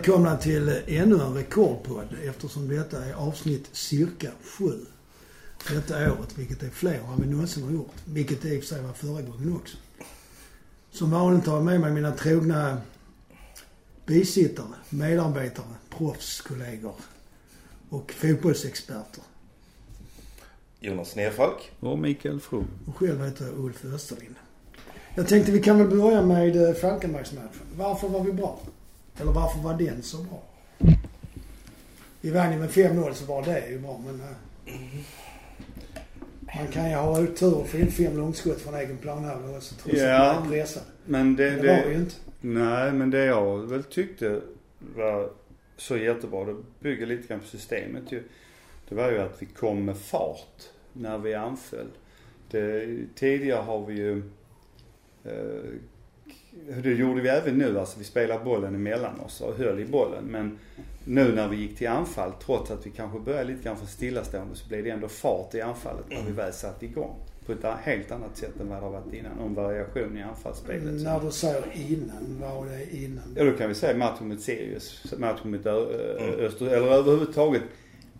[0.00, 4.86] Välkomna till ännu en rekordpodd eftersom detta är avsnitt cirka sju
[5.68, 7.94] detta året, vilket är fler än vi någonsin har gjort.
[8.04, 9.76] Vilket det i och för sig var förra gången också.
[10.90, 12.78] Som vanligt har jag med mig mina trogna
[14.06, 16.94] bisittare, medarbetare, proffskollegor
[17.88, 19.24] och fotbollsexperter.
[20.80, 21.72] Jonas Nerfalk.
[21.80, 22.66] Och Mikael From.
[22.86, 24.34] Och själv heter jag Ulf Österlind.
[25.14, 27.66] Jag tänkte vi kan väl börja med eh, Falkenbergsmatchen.
[27.76, 28.60] Varför var vi bra?
[29.20, 30.42] Eller varför var den så bra?
[32.20, 34.20] Vi vann ju med 5-0 så var det ju bra men...
[34.20, 34.74] eh,
[36.58, 39.98] Man kan ju ha tur och få in fem långskott från egen planhalva också trots
[39.98, 40.22] Ja.
[40.30, 40.82] att man är pressad.
[41.04, 42.14] Men det, Men det var det ju det, inte.
[42.40, 44.40] nej men det jag väl tyckte
[44.96, 45.30] var
[45.76, 48.22] så jättebra, det bygger lite grann på systemet ju.
[48.88, 51.86] Det var ju att vi kom med fart när vi anföll.
[52.50, 54.18] Det, tidigare har vi ju,
[55.24, 55.70] eh,
[56.82, 60.24] det gjorde vi även nu, alltså vi spelade bollen emellan oss och höll i bollen.
[60.24, 60.58] Men
[61.04, 64.54] nu när vi gick till anfall, trots att vi kanske började lite grann från stillastående,
[64.56, 67.14] så blev det ändå fart i anfallet när vi väl satte igång.
[67.46, 69.38] På ett helt annat sätt än vad det har varit innan.
[69.38, 71.02] Om variation i anfallsspelet.
[71.02, 73.24] När du säger innan, vad var det innan?
[73.36, 76.40] Ja då kan vi säga matchen mot Sirius, matchen mot Mm.
[76.46, 77.62] Öster, eller överhuvudtaget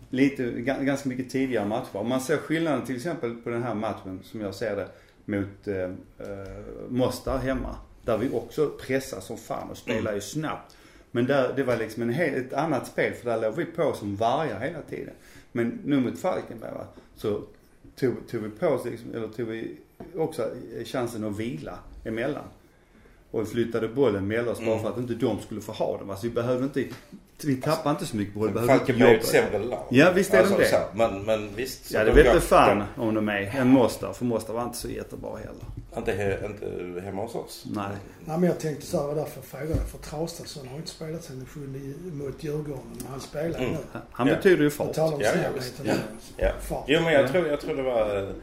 [0.09, 1.95] lite, ga- ganska mycket tidigare matcher.
[1.97, 4.87] Om man ser skillnaden till exempel på den här matchen som jag ser det
[5.25, 5.89] mot eh, eh,
[6.89, 7.75] Mostar hemma.
[8.05, 10.15] Där vi också pressar som fan och spelar Mm.
[10.15, 10.75] ju snabbt.
[11.11, 13.93] Men där, det var liksom en helt, ett annat spel för där låg vi på
[13.93, 15.13] som vargar hela tiden.
[15.51, 16.85] Men nu mot Falkenberg va,
[17.15, 17.41] så
[17.95, 19.77] tog, tog vi på oss liksom, eller tog vi
[20.15, 20.51] också
[20.85, 22.43] chansen att vila emellan.
[23.31, 24.81] Och flyttade bollen mellan oss bara Mm.
[24.81, 26.09] för att inte de skulle få ha den.
[26.09, 26.85] Alltså vi behövde inte,
[27.43, 28.47] vi tappade inte så mycket boll.
[28.47, 29.23] Vi behövde inte Falkenberg är jobba.
[29.23, 29.83] ett sämre lag.
[29.89, 30.65] Ja, visst är de det.
[30.69, 31.91] så, men, men visst.
[31.91, 33.41] Ja det de vet fan om de är.
[33.55, 34.13] En Mostar.
[34.13, 35.65] För Mostar var inte så jättebra heller.
[35.93, 37.65] de- Inte, he, inte hemma hos oss.
[37.75, 37.85] Nej.
[38.25, 39.85] Nej, men jag tänkte så här, var därför jag frågade.
[39.85, 41.79] För Traustason har inte spelat sen den sjunde
[42.23, 42.81] mot Djurgården.
[42.97, 43.71] Men han spelar Mm.
[43.71, 43.77] nu.
[44.11, 44.35] Han Ja.
[44.35, 44.93] betyder ju fart.
[44.93, 45.53] tal om Ja, ja, snabbheten.
[45.59, 45.83] visst.
[45.83, 45.97] där.
[46.37, 46.51] Ja.
[46.61, 46.83] Fart.
[46.87, 47.27] Jo men jag, Ja.
[47.27, 48.33] tror, jag tror det var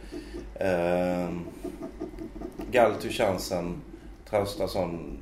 [2.71, 3.81] Galtu chansen,
[4.31, 5.19] Traustason,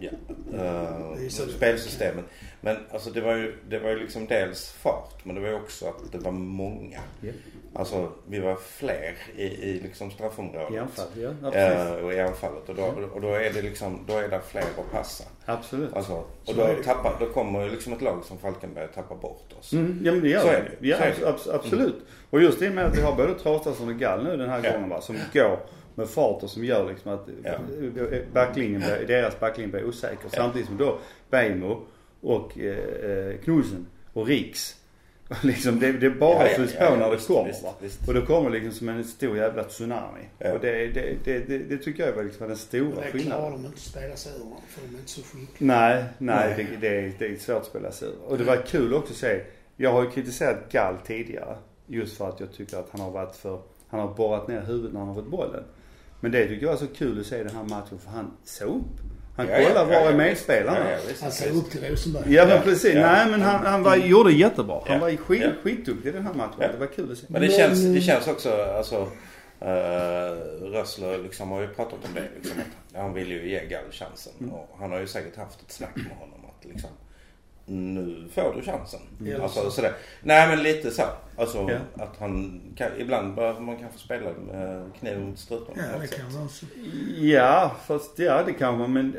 [0.00, 0.10] ja,
[0.58, 1.52] eh, Visar det.
[1.52, 2.24] spelsystemet.
[2.60, 5.54] Men alltså det var ju, det var ju liksom dels fart men det var ju
[5.54, 7.00] också att det var många.
[7.20, 7.32] Ja.
[7.74, 10.70] Alltså vi var fler i, i liksom straffområdet.
[10.74, 11.28] I anfall, ja.
[11.42, 11.98] Absolut.
[11.98, 12.68] Eh, och i anfallet.
[12.68, 12.82] Och då,
[13.14, 15.24] och då är det liksom, då är det fler att passa.
[15.44, 15.92] Absolut.
[15.96, 16.12] Alltså,
[16.46, 19.72] och då, tappar, då kommer ju liksom ett lag som Falkenberg tappa bort oss.
[19.72, 20.52] Mm, ja men det gör Så det.
[20.56, 20.88] är det.
[20.88, 21.26] Ja, är det.
[21.26, 21.96] abs- absolut.
[22.30, 24.72] Och just det med att vi har både Traustason och Gall nu den här Ja.
[24.72, 25.00] gången va.
[25.00, 25.58] Som går
[25.94, 27.52] med fart och som gör liksom att Ja.
[28.32, 30.28] backlinjen, deras backlinje blir osäker.
[30.32, 30.98] Samtidigt som då
[31.30, 31.82] Beijmo
[32.20, 34.76] och eh, eh, Knudsen och Riks.
[35.42, 37.62] liksom det, det bara Ja, ja, fylls ja, på ja, när det visst, kommer visst,
[37.64, 37.74] va.
[37.80, 38.08] visst.
[38.08, 40.20] Och då kommer liksom som en stor jävla tsunami.
[40.38, 40.52] Ja.
[40.52, 43.10] Och det, det, det, det, det tycker jag var liksom den stora Men det klarar
[43.12, 43.52] skillnaden.
[43.52, 45.46] de inte att spela sig ur för de är inte så skickliga.
[45.78, 46.66] Nej, nej, Nej.
[46.80, 48.14] Det, det, är- det är svårt att spela sig ur.
[48.26, 49.40] Och det var kul också att se.
[49.76, 51.56] Jag har ju kritiserat Gall tidigare.
[51.86, 54.92] Just för att jag tycker att han har varit för, han har borrat ner huvudet
[54.92, 55.64] när han har fått bollen.
[56.20, 58.68] Men det tycker jag var så kul att se den här matchen för han såg
[58.68, 58.82] upp.
[59.36, 60.78] Han Ja, ja, kollar ja, var är ja, medspelarna.
[60.78, 61.46] Ja, ja, visst, Han visst.
[61.46, 62.34] upp till Rosenberg.
[62.34, 62.94] Ja men precis.
[62.94, 63.00] ja.
[63.00, 64.80] Nej men han, han var, gjorde jättebra.
[64.86, 65.50] Han Ja, var skit, ja.
[65.62, 66.54] skitduktig i den här matchen.
[66.60, 66.68] Ja.
[66.72, 67.26] Det var kul att se.
[67.28, 68.96] Men det känns, det känns också, alltså
[69.62, 72.60] uh, Rössler liksom har ju pratat om det liksom.
[72.94, 74.32] Att han vill ju ge Gall chansen.
[74.40, 74.52] Mm.
[74.52, 76.90] Och han har ju säkert haft ett snack med honom att liksom
[77.70, 79.00] nu får du chansen.
[79.20, 79.42] Mm.
[79.42, 79.92] Alltså sådär.
[80.22, 81.02] Nej men lite så.
[81.36, 82.04] Alltså Ja.
[82.04, 85.74] att han kan, ibland behöver man kanske spela med kniven mot strupen.
[85.76, 86.66] Ja, det kan vara så.
[87.18, 89.16] Ja, fast ja det kanske man, men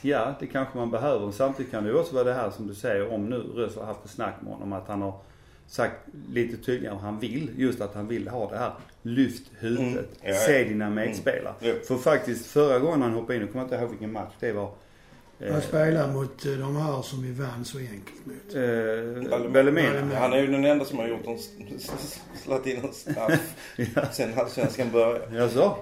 [0.00, 1.30] ja det kanske man behöver.
[1.32, 3.84] Samtidigt kan det ju också vara det här som du säger om nu Rös har
[3.84, 5.14] haft ett snack med honom att han har
[5.66, 5.96] sagt
[6.28, 7.50] lite tydligare vad han vill.
[7.56, 8.72] Just att han vill ha det här.
[9.02, 9.88] Lyft huvudet.
[9.92, 10.04] Mm.
[10.22, 10.34] Ja, ja.
[10.34, 11.54] Se dina medspelare.
[11.60, 11.72] Ja.
[11.88, 14.70] För faktiskt förra gången han hoppade in, jag kommer inte ihåg vilken match det var.
[15.42, 18.54] Eh, Jag spelar mot eh, de här som vi vann så enkelt mot.
[19.44, 20.14] eh, Bellemina.
[20.18, 21.38] Han är ju den enda som har gjort en,
[22.44, 23.54] slagit in en straff
[23.94, 24.06] Ja.
[24.12, 25.36] sen allsvenskan började.
[25.36, 25.76] Jaså?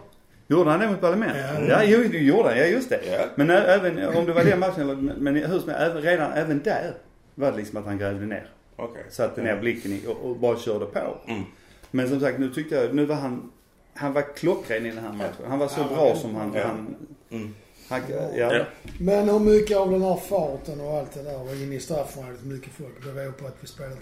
[0.49, 1.31] Gjorde han det mot Balmain?
[1.37, 1.61] Ja.
[1.69, 2.59] Ja, jo, det gjorde han.
[2.59, 3.01] Ja, just det.
[3.07, 3.25] Ja.
[3.35, 6.33] Men ä- även, om det var den matchen eller, men hur som helst, även, redan
[6.33, 6.95] även där
[7.35, 8.47] var det liksom att han grävde ner.
[8.77, 9.05] Okej.
[9.11, 11.17] Satte ner blicken i och, och bara körde på.
[11.27, 11.43] Mm.
[11.91, 13.51] Men som sagt, nu tyckte jag, nu var han,
[13.95, 15.45] han var klockren i den här matchen.
[15.49, 16.63] Han var så Ja, bra men- som han, Ja.
[16.67, 16.95] han,
[17.31, 17.55] Mm.
[17.91, 18.55] Han ja.
[18.55, 18.65] Ja.
[18.99, 22.45] Men hur mycket av den här farten och allt det där var inne i straffområdet,
[22.45, 23.97] mycket folk, beror på att vi spelar 3-4-3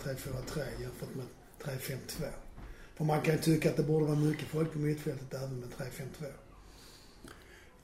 [0.81, 1.27] jämfört med
[1.65, 2.23] 3-5-2.
[2.97, 5.69] För man kan ju tycka att det borde vara mycket folk på mittfältet även med
[5.69, 6.25] 3-5-2.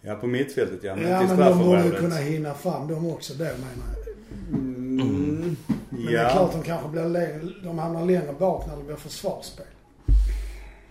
[0.00, 0.96] ja, på mittfältet ja.
[0.96, 2.00] Men Ja, till men de borde ju straffområdet.
[2.00, 3.56] kunna hinna fram de också då menar
[3.96, 4.14] jag.
[4.48, 5.56] Mm,
[5.90, 6.58] Men det är klart ja.
[6.60, 9.66] de kanske blir längre, de hamnar längre bak när det blir försvarsspel.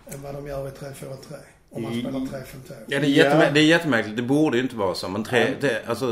[0.07, 1.15] Än vad de gör i 3-4-3.
[1.75, 2.25] Om man spelar 3-5-2.
[2.69, 3.07] Ja, det är, Ja.
[3.23, 4.15] jättemär- det är jättemärkligt.
[4.15, 5.09] Det borde ju inte vara så.
[5.09, 6.05] Men tre, det, alltså,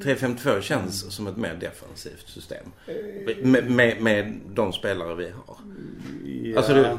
[0.00, 2.64] 3-5-2 känns som ett mer defensivt system.
[3.42, 5.56] Med, med, med de spelare vi har.
[6.44, 6.56] Ja.
[6.56, 6.96] Alltså, det-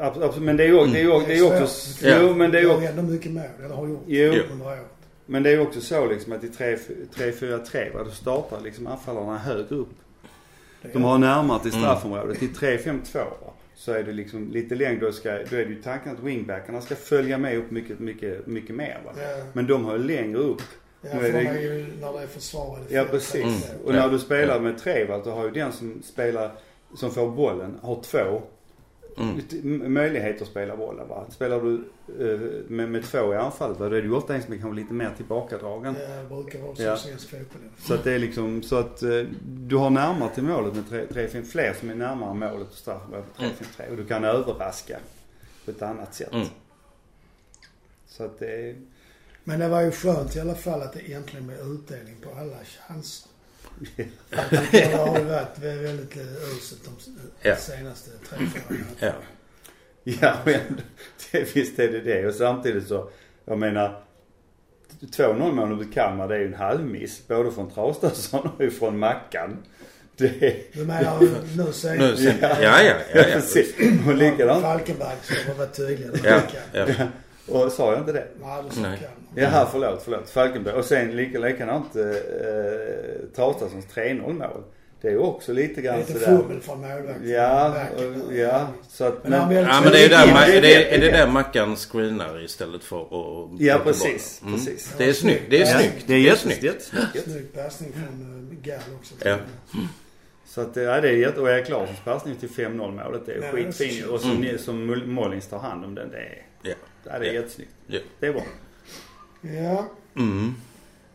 [0.00, 2.06] Absolut, men det är ju det är ju- det är också...
[2.06, 2.16] Ja.
[2.20, 4.32] Jo, men det är ju ändå mycket mål, eller har gjort Jo.
[4.52, 4.86] under året.
[5.26, 9.38] Men det är ju också så liksom att i 3-4-3, va, då startar liksom anfallarna
[9.38, 9.88] högre upp.
[10.92, 11.82] De har närmare till Mm.
[11.82, 12.42] straffområdet.
[12.42, 13.52] I 3-5-2 va,
[13.84, 15.00] så är det liksom lite längre.
[15.00, 18.46] Då, ska, då är det ju tanken att wingbackarna ska följa med upp mycket, mycket,
[18.46, 19.12] mycket mer va.
[19.16, 20.62] Ja, Men de har ju längre upp.
[21.02, 23.42] ja, för är de det- är ju när det är försvarade Ja precis.
[23.44, 23.84] Mm.
[23.84, 26.50] Och när du spelar med tre va, då har ju den som spelar,
[26.96, 28.42] som får bollen, har två
[29.18, 29.36] Mm.
[29.36, 31.26] lite m- möjligheter att spela bollen va.
[31.30, 31.74] Spelar du
[32.34, 34.80] eh, med, med två i anfallet då är det ju ofta en som är kanske
[34.80, 35.96] lite mer tillbakadragen.
[36.00, 36.96] Ja, det brukar vara så Ja.
[36.96, 37.60] svensk fotboll.
[37.78, 41.42] Så att det är liksom, så att eh, du har närmare till målet med 3-5,
[41.44, 43.90] fler som är närmare målet och straffområdet med 3-5-3.
[43.90, 44.98] Och du kan överraska
[45.64, 46.32] på ett annat sätt.
[46.32, 46.46] Mm.
[48.06, 48.76] Så att det är,
[49.44, 52.56] Men det var ju skönt i alla fall att det äntligen blev utdelning på alla
[52.88, 53.28] chanser.
[54.70, 57.56] Det har ju varit väldigt eh, uselt de Ja.
[57.56, 58.38] senaste tre,
[58.68, 58.78] fyra.
[58.98, 59.12] Ja.
[60.04, 60.80] ja men
[61.32, 62.26] det, visst är det det.
[62.26, 63.10] Och samtidigt så,
[63.44, 64.02] jag menar
[65.00, 67.22] 2-0 målet mot Kalmar det är ju en halvmiss.
[67.28, 69.58] Både från Traustason och från Mackan.
[70.16, 71.20] Det Du menar
[71.56, 71.98] nu sen?
[71.98, 73.22] Nu sen, ja, ja, ja, ja.
[73.32, 73.74] precis.
[74.06, 74.62] Och likadant.
[74.62, 76.10] Falkenberg ska vara tydliga.
[76.10, 76.42] Det
[76.72, 77.06] Ja, ja.
[77.48, 78.26] Och sa jag inte det?
[78.40, 78.62] Nej.
[78.74, 78.98] Kalmar.
[79.34, 80.30] Jaha, förlåt, förlåt.
[80.30, 80.74] Falkenberg.
[80.74, 82.02] Och sen lika, likadant eh,
[83.36, 84.62] Traustasons 3-0 mål.
[85.00, 86.26] Det är ju också lite grann Lite sådär.
[86.26, 87.30] fummel från målvakten.
[87.30, 88.68] Ja, och, ja.
[88.88, 90.94] Så att, Men han men, Ja men det är ju där, det är det, det.
[90.94, 93.60] är det där Mackan screenar istället för att...
[93.60, 94.42] ja precis.
[94.42, 94.54] Mm.
[94.54, 94.94] precis.
[94.98, 95.42] Det är snyggt.
[95.50, 96.04] Det är Ja, snyggt.
[96.06, 96.62] Det är jättesnyggt.
[96.62, 97.22] jättesnyggt.
[97.24, 99.14] Snygg passning från uh, Gall också.
[99.24, 99.36] Ja.
[100.46, 101.40] Så att ja, det är jätte...
[101.40, 104.04] Och Erik Larssons passning till 5-0 målet det är det skitfin.
[104.08, 104.58] Och som, Mm.
[104.58, 106.10] som Mullins tar hand om den.
[106.10, 106.74] Det är, Ja.
[107.04, 107.32] det är Ja.
[107.32, 107.70] jättesnyggt.
[107.86, 107.98] Ja.
[108.20, 108.42] Det är bra.
[109.40, 110.54] Ja, Mm.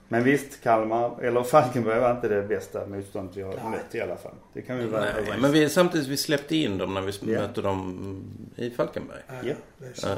[0.10, 3.64] Men visst, Kalmar, eller Falkenberg var inte det bästa motståndet vi har Nej.
[3.72, 4.34] mött i alla fall.
[4.54, 7.12] Det kan vi vara Nej, överens men vi, samtidigt vi släppte in dem när vi
[7.34, 7.42] Ja.
[7.42, 8.24] mötte dem
[8.56, 9.20] i Falkenberg.
[9.28, 9.34] ja.
[9.44, 9.54] Ja.
[9.78, 10.08] det är så.
[10.08, 10.16] Eh,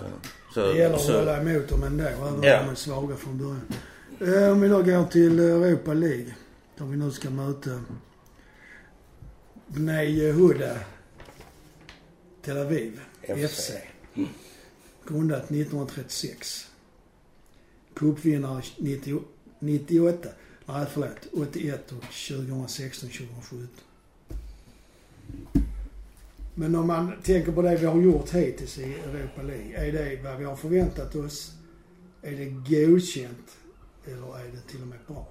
[0.53, 2.61] Så, Det gäller att hålla emot dem ändå, även om Ja.
[2.63, 3.61] de är svaga från början.
[4.45, 6.33] Eh, Om vi då går till Europa League,
[6.77, 7.69] där vi nu ska möta
[9.67, 10.75] Bnei Huda
[12.45, 13.47] Tel Aviv, FC.
[13.47, 13.71] FC.
[15.09, 16.69] Grundat 1936.
[17.93, 18.63] Cupvinnare
[19.59, 20.29] 98,
[20.65, 23.67] nej förlåt, 81 och 2016, 2017.
[26.55, 29.87] Men om man tänker på det vi har gjort hittills i Europa League.
[29.87, 31.53] Är det vad vi har förväntat oss?
[32.21, 33.57] Är det godkänt?
[34.05, 35.27] Eller är det till och med bra?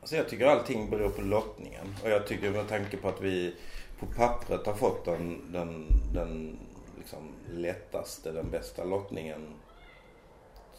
[0.00, 1.86] Alltså jag tycker allting beror på lottningen.
[2.02, 3.54] Och jag tycker med tanke på att vi
[4.00, 6.58] på pappret har fått den, den, den
[6.98, 7.18] liksom
[7.52, 9.54] lättaste, den bästa lottningen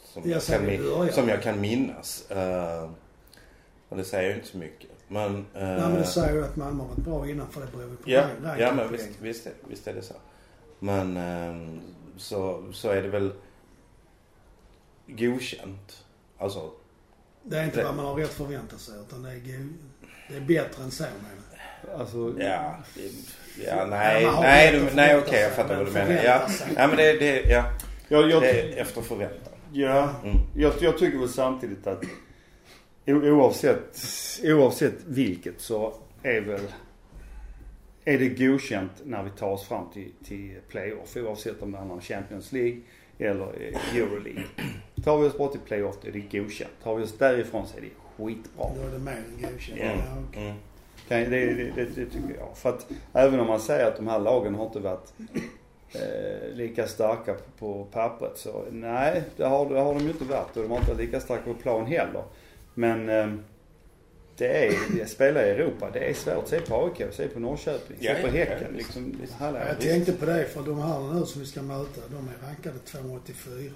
[0.04, 2.24] som, Jag jag, kan, min- som jag kan minnas.
[2.30, 2.90] Uh,
[3.88, 4.90] och det säger ju inte så mycket.
[5.08, 5.34] Men...
[5.36, 7.90] eh, Nej men det säger ju att Malmö har varit bra innan för det beror
[7.90, 8.26] ju på Ja,
[8.58, 10.14] ja men visst, visst, är, visst är det så.
[10.78, 11.80] Men ehm,
[12.16, 13.32] så, så är det väl
[15.06, 16.04] godkänt.
[16.38, 16.70] Alltså,
[17.42, 19.68] Det är inte Det- vad man har rätt förväntat sig utan det är,
[20.28, 21.14] det är bättre än så menar
[21.86, 22.00] jag.
[22.00, 22.76] Alltså, ja.
[22.94, 23.12] det-
[23.66, 26.22] Ja, nej, nej, du, nej okej jag fattar vad du menar.
[26.24, 27.64] Ja, ja men det, det, ja,
[28.08, 29.52] jag, jag, det är efter förväntan.
[29.72, 30.36] Ja, Mm.
[30.56, 32.02] jag, jag tycker väl samtidigt att
[33.06, 33.98] oavsett,
[34.44, 36.60] oavsett vilket så är väl
[38.04, 41.94] är det godkänt när vi tar oss fram till, till playoff oavsett om det handlar
[41.96, 42.80] om Champions League
[43.18, 43.46] eller
[43.94, 44.42] Euroleague.
[45.04, 46.70] Tar vi oss bort till playoff då är det godkänt.
[46.82, 48.66] Tar vi oss därifrån så är det skitbra.
[48.76, 49.80] Då är det mer än godkänt.
[49.80, 49.98] Mm.
[49.98, 50.42] Ja, okej.
[50.42, 50.56] Mm.
[51.08, 52.56] Kan- Det, det, det, det tycker jag.
[52.56, 55.12] För att även om man säger att de här lagen har inte varit
[55.92, 60.24] eh, lika starka på, på pappret så nej, det har, det har de ju inte
[60.24, 62.22] varit och de har inte varit lika starka på plan heller.
[62.74, 63.28] Men eh,
[64.36, 66.48] det är, det spela i Europa, det är svårt.
[66.48, 68.58] Se på AIK, se på Norrköping, se Ja, på Häcken.
[68.62, 72.00] ja, liksom, hallå, Jag tänkte på det för de här nu som vi ska möta,
[72.10, 73.72] de är rankade 284.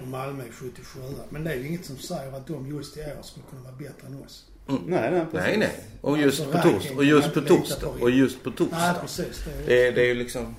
[0.00, 1.00] Och Malmö är 77.
[1.30, 3.72] Men det är ju inget som säger att de just i år skulle kunna vara
[3.72, 4.50] bättre än oss.
[4.66, 5.46] Nej, nej, precis.
[5.48, 5.70] Nej, nej.
[6.00, 6.94] Och just Alltså, på torsdag.
[6.96, 7.86] Och just på torsdag.
[7.86, 8.02] på.
[8.02, 8.96] Och just på Nej, torsdag.
[9.00, 9.44] precis.
[9.66, 9.84] Det är...
[9.84, 10.54] Det, det är ju liksom...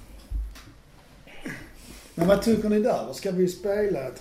[2.15, 3.13] Men vad tycker ni där?
[3.13, 4.11] Ska vi spela 3-4-3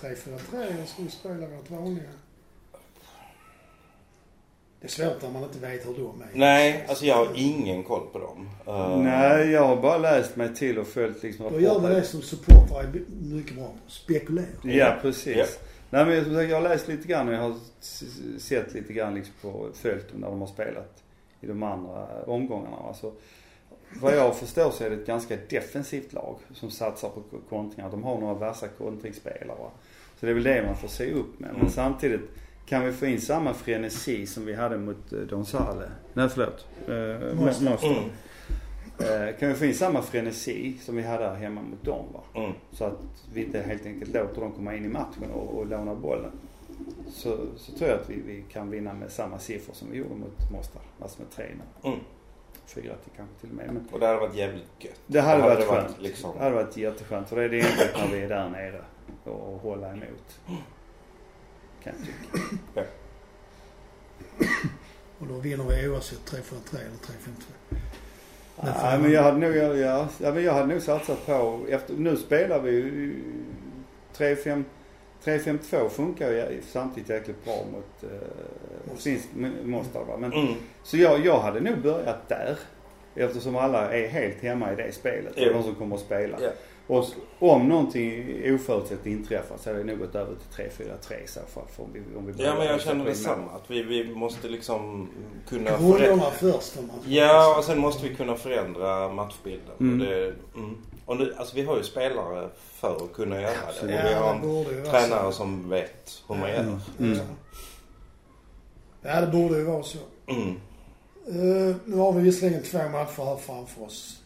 [0.53, 2.03] eller ska vi spela vårt vanliga?
[4.81, 6.27] Det är svårt när man inte vet hur de är.
[6.33, 8.49] Nej, alltså jag har ingen koll på dem.
[8.67, 12.03] Eh, Nej, jag har bara läst mig till och följt liksom Då gör vi det
[12.03, 13.73] som supportrar är mycket bra.
[13.87, 14.45] Spekulera.
[14.63, 15.35] Ja, precis.
[15.37, 15.45] Ja.
[15.89, 17.55] Nej men som sagt, jag har läst lite grann och jag har
[18.39, 21.03] sett lite grann liksom på, följt dem när de har spelat
[21.41, 22.77] i de andra omgångarna.
[22.87, 23.11] Alltså,
[24.01, 27.91] vad jag förstår så är det ett ganska defensivt lag som satsar på kontringar.
[27.91, 29.57] De har några vassa kontringsspelare.
[30.19, 31.49] Så det är väl det man får se upp med.
[31.49, 31.69] Men Mm.
[31.71, 32.21] samtidigt
[32.65, 35.91] kan vi få in samma frenesi som vi hade mot eh, Don Sale?
[36.13, 36.65] Nej förlåt.
[36.87, 37.65] Eh, Monster.
[37.69, 37.87] Monster.
[37.91, 38.09] Mm.
[38.99, 42.21] Eh, kan vi få in samma frenesi som vi hade här hemma mot dem va?
[42.41, 42.51] Mm.
[42.71, 42.99] Så att
[43.33, 46.31] vi inte helt enkelt låter dem komma in i matchen och, och låna bollen.
[47.09, 50.15] Så, så tror jag att vi, vi kan vinna med samma siffror som vi gjorde
[50.15, 50.81] mot Mostar.
[51.01, 51.45] Alltså med 3
[51.83, 51.89] nu.
[51.89, 51.99] Mm.
[52.65, 53.65] Fyra till kanske till och med.
[53.73, 54.99] Men Och det hade varit jävligt gött.
[55.07, 56.01] det hade Det hade varit varit skönt.
[56.01, 57.29] liksom- Det hade varit jätteskönt.
[57.29, 58.81] För det är det enkelt när vi är där nere
[59.23, 60.39] och, och hålla emot.
[61.83, 62.83] Kan jag tycka.
[65.19, 67.77] Och då vinner vi oavsett 3-4-3 eller 3-5-2.
[68.63, 71.93] Nej men jag hade nog, ja, ja, ja, men jag hade nog satsat på, efter,
[71.93, 73.23] nu spelar vi ju
[74.17, 74.63] 3-5,
[75.23, 78.11] 3-5-2 funkar ju samtidigt jäkligt bra mot
[78.99, 79.27] finsk
[79.63, 80.17] Mostar.
[80.19, 80.53] Men, Mm.
[80.83, 82.57] Så jag, jag hade nog börjat där.
[83.17, 85.35] Eftersom alla är helt hemma i det spelet.
[85.35, 85.53] Det är Jo.
[85.53, 86.37] de som kommer att spela.
[86.41, 86.49] Ja.
[86.87, 87.05] Och
[87.39, 91.63] om någonting oförutsett inträffar så hade jag nog gått över till 3-4-3 i så fall.
[91.75, 93.51] För om vi, om vi Ja men jag känner detsamma.
[93.51, 95.09] Att vi, vi måste liksom
[95.49, 96.31] kunna förändra.
[96.31, 96.95] först får man.
[97.05, 99.75] Ja och sen måste vi kunna förändra matchbilden.
[99.79, 100.01] Mm.
[100.01, 100.77] Och, det, mm.
[101.05, 103.57] och nu, alltså vi har ju spelare för att kunna göra det.
[103.67, 103.99] Absolut.
[103.99, 105.31] Och vi har en det tränare så.
[105.31, 106.79] som vet hur man gör.
[106.99, 107.19] Mm.
[109.01, 109.97] Ja, det borde ju vara så.
[110.27, 110.59] Mm.
[111.29, 114.21] Uh, nu har vi visserligen två matcher här framför oss.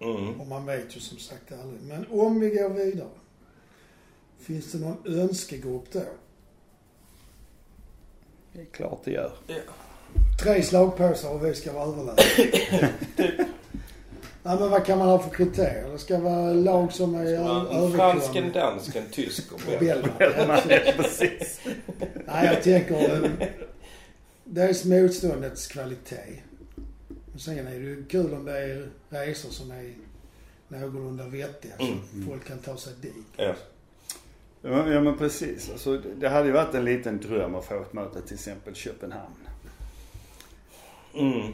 [0.00, 0.40] Mm.
[0.40, 1.82] Och man vet ju som sagt aldrig.
[1.82, 3.08] Men om vi går vidare.
[4.38, 6.02] Finns det någon önskegrupp då?
[8.52, 9.32] Det är klart det gör.
[9.46, 9.54] Ja.
[10.42, 12.88] Tre slagpåsar och vi ska vara överlägsna.
[14.42, 15.88] Nej men vad kan man ha för kriterier?
[15.92, 17.36] Det ska vara lag som är
[17.96, 18.70] Fransken, överkomna.
[18.70, 19.60] dansken, tysk och.
[19.66, 20.08] Belgien.
[20.18, 20.58] Ja,
[20.96, 21.60] Precis.
[22.26, 23.30] Nej, jag tänker
[24.48, 26.42] dels motståndets kvalitet.
[27.34, 29.92] Och sen är det ju kul om det är resor som är
[30.68, 32.26] någorlunda vettiga så Mm.
[32.28, 33.14] folk kan ta sig dit.
[33.36, 33.54] Ja.
[34.62, 35.70] Ja, ja men precis.
[35.70, 39.34] Alltså, det hade ju varit en liten dröm att få ett möte till exempel Köpenhamn
[41.14, 41.52] Mm.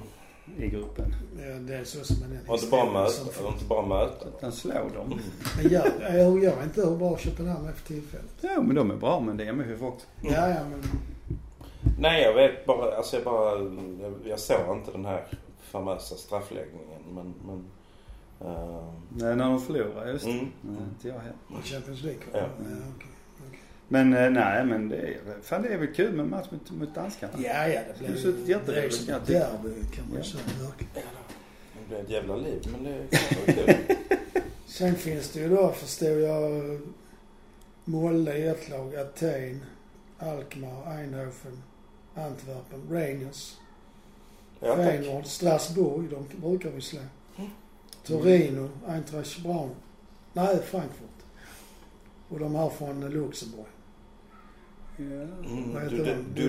[0.58, 1.14] i gruppen.
[1.40, 3.24] Eh, Det är så som en Och inte bara möta.
[3.32, 4.26] får- inte bara möta.
[4.38, 5.20] Utan slå dem.
[5.56, 8.26] Men gör, eh, jag vet inte hur bra Köpenhamn är för tillfället.
[8.40, 10.06] Ja men de är bra men det är MFF också.
[10.22, 10.32] Mm.
[10.34, 10.82] Ja, ja men
[12.02, 13.58] Nej jag vet bara, alltså jag bara,
[14.02, 15.24] jag, jag såg inte den här
[15.60, 17.64] famösa straffläggningen men, men
[18.50, 20.30] eh, Nej när de förlorar, just det.
[20.30, 20.52] Mm.
[20.60, 21.62] Nej, inte jag heller.
[21.64, 22.20] Champions League.
[22.32, 22.46] Ja.
[22.96, 23.08] okej.
[23.88, 26.94] Men eh, nej men det är, fan det är väl kul med match mot, mot
[26.94, 27.32] danskarna.
[27.36, 28.32] Ja, ja, det så ju...
[28.46, 30.24] Det ett derby kan man Ja.
[30.24, 30.42] säga.
[31.78, 33.96] det blev ett jävla liv men det är kul.
[34.66, 36.80] Sen finns det ju då, förstår jag,
[37.84, 39.62] Molde i ett lag, Aten,
[40.18, 41.62] Alkmaar, Eindhoven,
[42.14, 43.56] Antwerpen, Rangers,
[44.60, 44.76] Ja.
[44.76, 47.00] Feyenoord, Strasbourg, de brukar vi slå.
[48.06, 49.70] Torino, Eintracht Braun.
[50.32, 51.08] Nej, Frankfurt.
[52.28, 53.64] Och de här från Luxemburg.
[54.96, 55.04] Ja.
[55.04, 56.14] Mm, du, de?
[56.34, 56.48] du,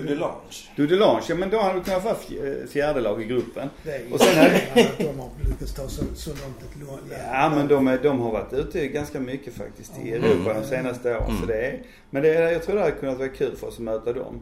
[0.76, 3.68] Dudelange, ja men då hade du kunnat vara fj- fjärde lag i gruppen.
[3.82, 6.98] Det är Och sen imponerande att de har lyckats ta så, så långt ett lån.
[7.32, 10.24] Ja men de, är, de har varit ute ganska mycket faktiskt i Mm.
[10.24, 11.26] Europa de senaste åren.
[11.26, 11.46] Så Mm.
[11.46, 13.80] det är, men det är, jag tror det hade kunnat vara kul för oss att
[13.80, 14.40] möta dem.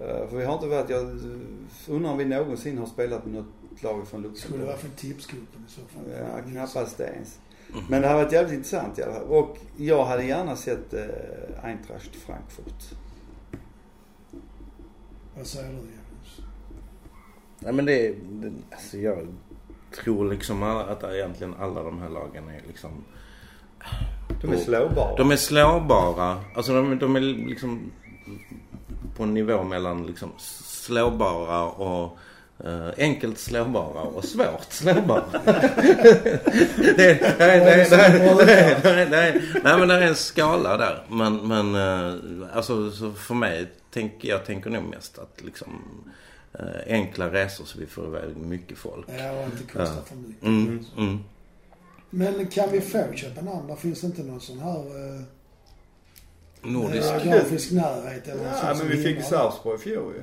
[0.00, 1.02] Eh, för vi har inte varit, jag
[1.88, 4.66] undrar om vi någonsin har spelat med något lag från Skulle Luxemburg.
[4.66, 6.04] vara från tipsgruppen i så fall.
[6.18, 7.38] Ja, knappast det ens.
[7.72, 7.84] Mm.
[7.88, 9.22] Men det har varit jävligt intressant i alla fall.
[9.24, 12.96] Och jag hade gärna sett eh, Eintracht Frankfurt.
[15.36, 16.40] Vad säger du Jonas?
[17.58, 19.26] Nej men det, det alltså jag
[20.02, 22.90] tror liksom att egentligen alla de här lagen är liksom
[24.42, 25.16] De är slåbara.
[25.16, 26.40] De är slåbara.
[26.54, 27.92] Alltså de, de är liksom
[29.16, 32.18] på en nivå mellan liksom slåbara och
[32.64, 35.24] Uh, enkelt slåbara och svårt slåbara.
[36.96, 37.40] det, är,
[39.90, 41.04] är en skala där.
[41.08, 46.04] Men, men uh, alltså, för mig, tänk, jag tänker nog mest att liksom
[46.60, 49.06] uh, enkla resor så vi får iväg mycket folk.
[49.18, 50.42] Ja, och inte kostar för mycket.
[50.42, 51.18] Mm, mm.
[52.10, 53.66] Men kan vi få Köpenhamn?
[53.66, 54.78] Där finns inte någon sån här
[56.72, 57.08] Nordisk.
[57.24, 60.22] geografisk närhet eller Ja men vi fick ju Sarpsborg i fjol ju.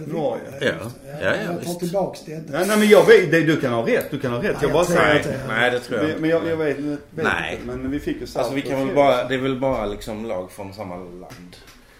[0.00, 0.42] Norge.
[0.60, 0.72] Ja, Ja.
[1.06, 2.32] Ja, ja, Jag tar tillbaks det.
[2.50, 4.10] Nej, nej men jag vet, det, du kan ha rätt.
[4.10, 4.44] Du kan ha rätt.
[4.52, 5.40] Nej, Jag bara säger inte.
[5.48, 6.20] Nej det tror jag inte.
[6.20, 7.54] Men jag, jag vet, vet Nej.
[7.54, 7.66] inte.
[7.66, 10.24] Men vi fick ju Sarpsborg Alltså vi kan väl bara, det är väl bara liksom
[10.24, 11.56] lag från samma land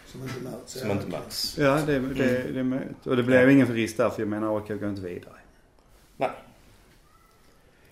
[0.06, 0.72] Som inte möts.
[0.72, 1.58] som Ja, inte möts.
[1.58, 3.06] Ja, det, det, det är möjligt.
[3.06, 5.32] Och det blev ingen risk där för jag menar AIK går inte vidare.
[6.16, 6.30] Nej.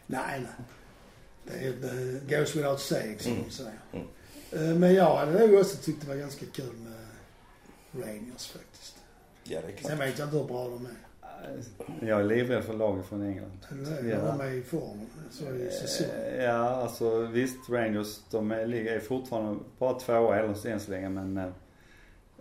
[0.07, 0.67] Nej, nej.
[1.45, 1.73] Det, är,
[2.27, 3.45] det goes without saying som Mm.
[3.49, 3.73] de säger.
[3.93, 4.07] Mm.
[4.53, 8.97] Eh, Men jag hade nog också tyckt det var ganska kul med Rangers faktiskt.
[9.45, 9.91] Ja det är klart.
[9.91, 10.93] Sen vet jag inte hur bra de är.
[12.09, 13.59] Jag är livrädd för laget från England.
[13.71, 14.09] Är det?
[14.09, 14.19] Ja.
[14.19, 15.07] De är i form.
[15.31, 16.07] Så i säsong.
[16.17, 20.91] Eh, Ja, alltså visst Rangers, de är, ligger- är fortfarande bara tvåa än än så
[20.91, 21.49] länge men eh,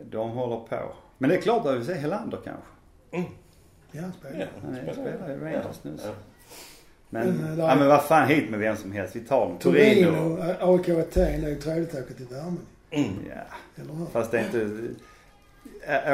[0.09, 0.95] de håller på.
[1.17, 2.65] Men det är klart att vi vill se Helander kanske.
[3.91, 4.39] Ja, han spelar.
[4.39, 5.97] Ja, Han är- spelar i Rangers nu.
[7.15, 9.15] Men, Men, eh, där- ja, men vad fan hit med vem som helst.
[9.15, 9.57] Vi tar dem.
[9.59, 10.05] Torino.
[10.11, 12.59] Torino, eh, AIK Aten, är ju trevligt att åka till värmen.
[12.91, 13.09] Mm.
[13.29, 14.05] Ja, Eller hur?
[14.05, 14.79] fast det är inte...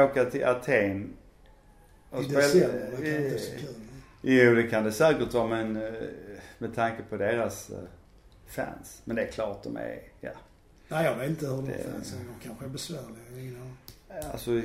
[0.04, 1.12] Åka till Aten
[2.20, 3.74] I december, det kan inte vara så eh, kul.
[4.22, 5.92] Jo, det kan det säkert vara men eh,
[6.58, 7.76] med tanke på deras eh,
[8.46, 9.02] fans.
[9.04, 10.30] Men det är klart de är, ja.
[10.88, 12.24] Nej, jag vet inte hur de Det- fansen är.
[12.24, 13.38] De kanske är besvärliga.
[13.38, 13.76] Ingen aning.
[14.32, 14.60] Alltså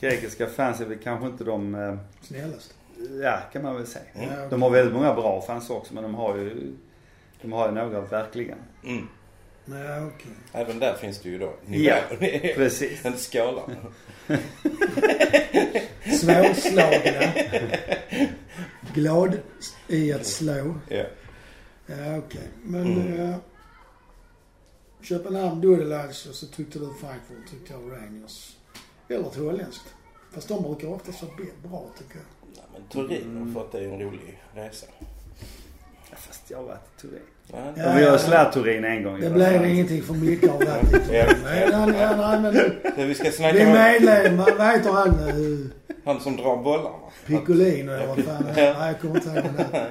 [0.00, 2.74] grekiska fans är väl kanske inte de, eh, Snällast.
[3.22, 4.04] Ja kan man väl säga.
[4.14, 4.50] Mm.
[4.50, 6.72] De har väldigt många bra fans också men de har ju,
[7.42, 8.58] de har ju några verkligen.
[8.84, 9.08] Mm.
[9.64, 10.32] Nej, okej.
[10.52, 11.96] Även där finns det ju då Ja.
[12.54, 13.04] Precis.
[13.04, 13.62] En skala.
[16.20, 17.32] Svårslagna.
[18.94, 19.38] Glad
[19.88, 20.74] i att slå.
[20.88, 21.04] Ja.
[21.86, 22.48] Ja, okej.
[22.62, 22.86] Men...
[22.86, 23.20] Mm.
[23.20, 23.36] eh,
[25.02, 28.56] Köpenhamn, då är det Lazio, så tyckte du Frankfurt, tyckte jag Rangers.
[29.08, 29.94] Eller ett holländskt.
[30.32, 32.24] Fast de brukar ofta vara bra tycker jag.
[32.76, 34.86] Men Turin har fått det en rolig resa.
[36.10, 37.20] Ja, fast jag har varit i Turin.
[37.52, 37.72] Ja.
[37.76, 37.92] Ja.
[37.96, 39.20] Vi har slagit Turin en gång.
[39.20, 39.64] Det blev fall.
[39.64, 41.16] ingenting för mycket av det.
[41.18, 41.34] jag.
[41.98, 42.40] Ja.
[42.96, 44.50] Men vi ska vi snacka är om medlemmar.
[44.58, 45.70] Vad heter han nu?
[46.04, 46.96] han som drar bollarna.
[47.26, 48.54] Piccolino eller vad fan är.
[48.54, 49.90] Nej, jag kommer inte ihåg det är.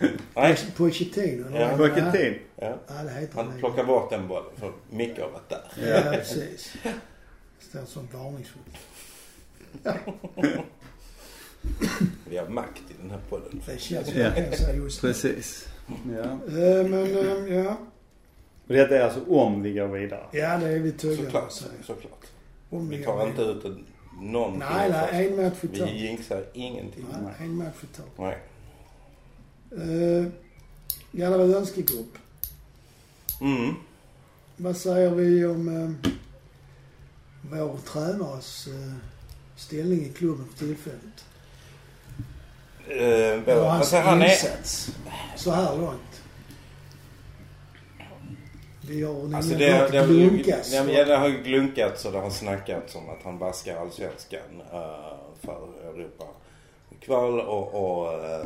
[0.34, 0.56] Nej.
[0.76, 1.76] Pochettino eller Ja.
[1.76, 2.12] vad heter han?
[2.12, 2.36] Pochettino.
[2.56, 2.76] Ja.
[2.88, 3.58] Ja, det heter Han han.
[3.58, 5.62] plockar bort den bollen för Micke har varit där.
[6.04, 6.74] Ja, precis.
[7.60, 8.76] Står som varningsskylt.
[12.28, 13.62] Vi har makt i den här podden.
[13.66, 14.24] Det känns som Ja.
[14.24, 15.08] jag kan säga just nu.
[15.08, 15.68] Precis.
[15.88, 16.22] Ja.
[16.22, 17.76] Eh, Men, eh, ja.
[18.66, 20.26] Och detta är alltså om vi går vidare.
[20.32, 21.44] Ja, det är vi med Såklart.
[21.46, 21.70] att säga.
[21.86, 22.24] Såklart.
[22.70, 23.84] Om Vi vi tar inte ut en,
[24.20, 25.94] någonting Nej, nej, en match i Vi taget.
[25.94, 27.06] jinxar ingenting.
[27.22, 28.12] Nej, en match i taget.
[28.18, 28.38] Nej.
[29.72, 30.26] Uh,
[31.12, 32.18] ja, det var önskegrupp.
[33.40, 33.74] Mm.
[34.56, 35.90] Vad säger vi om uh,
[37.50, 38.92] vår tränares uh,
[39.56, 41.24] ställning i klubben för tillfället?
[42.90, 44.30] Uh, Eller hans alltså, han är...
[44.30, 44.90] insats
[45.36, 46.22] så här långt.
[48.88, 50.72] Vi har nämligen Alltså alltså det, det, glunkas.
[50.72, 53.76] ja, men ja, det har ju glunkats och det har snackats om att han baskar
[53.76, 56.24] allsvenskan uh, för Europa
[57.00, 58.44] kval och, och uh,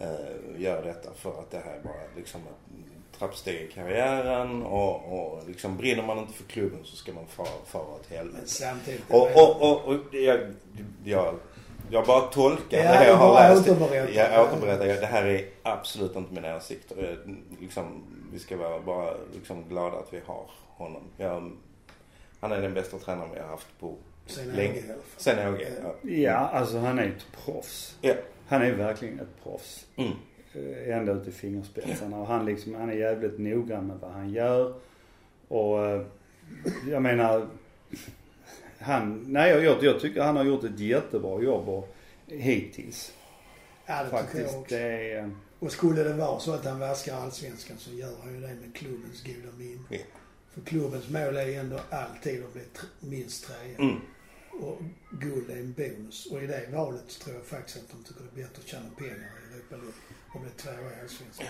[0.00, 5.12] uh, gör detta för att det här är bara liksom ett trappsteg i karriären och,
[5.12, 8.38] och liksom brinner man inte för klubben så ska man fara, fara åt helvete.
[8.38, 9.04] Men samtidigt.
[9.08, 10.40] Och, och, och, och jag,
[11.04, 11.34] jag,
[11.90, 13.68] jag bara tolkar Ja, det jag har läst.
[13.68, 14.12] återberätta.
[14.12, 14.86] Jag återberättar.
[14.86, 16.96] Det här är absolut inte mina åsikter.
[17.24, 21.02] Jag, Liksom, vi ska vara bara liksom glada att vi har honom.
[21.16, 21.52] Jag,
[22.40, 23.94] han är den bästa tränaren vi har haft på
[24.26, 24.82] Sen länge.
[25.16, 25.68] Sen Åge.
[26.02, 26.10] Ja.
[26.10, 27.96] Ja, alltså han är ett proffs.
[28.00, 28.14] Ja.
[28.48, 29.86] Han är verkligen ett proffs.
[29.96, 30.10] Mm.
[30.54, 32.18] Eh, Ända ut i fingerspetsarna.
[32.20, 34.74] Och han liksom, han är jävligt noggrann med vad han gör.
[35.48, 36.02] Och eh,
[36.90, 37.46] jag menar,
[38.78, 41.94] han, nej jag, jag, tycker han har gjort ett jättebra jobb och,
[42.26, 43.12] hittills.
[43.86, 44.56] Ja, det tycker jag Faktiskt.
[44.56, 44.74] också.
[44.74, 48.40] Det är, Och skulle det vara så att han vaskar allsvenskan så gör han ju
[48.40, 49.82] det med klubbens goda minne.
[49.88, 49.98] Ja.
[50.54, 53.78] För klubbens mål är ju ändå alltid att bli tr- minst trea.
[53.78, 54.00] Mm.
[54.60, 54.78] Och
[55.10, 56.26] guld är en bonus.
[56.26, 58.68] Och i det valet så tror jag faktiskt att de tycker det är bättre att
[58.68, 59.92] tjäna pengar i Europa League
[60.34, 61.46] och bli tvåa i allsvenskan.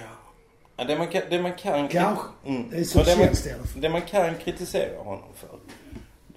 [0.76, 1.88] Ja, det, man kan, det man kan...
[1.88, 2.24] Kanske.
[2.46, 2.70] Mm.
[2.70, 3.80] Det är så det, man, det i alla fall.
[3.82, 5.58] det man kan kritisera honom för.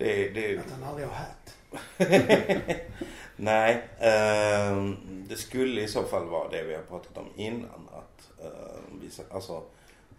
[0.04, 1.56] Det, det, Att han aldrig har hatt.
[3.36, 4.96] Nej, ehm,
[5.30, 7.90] det skulle i så fall vara det vi har pratat om innan.
[7.92, 9.64] Att ehm, visa, alltså...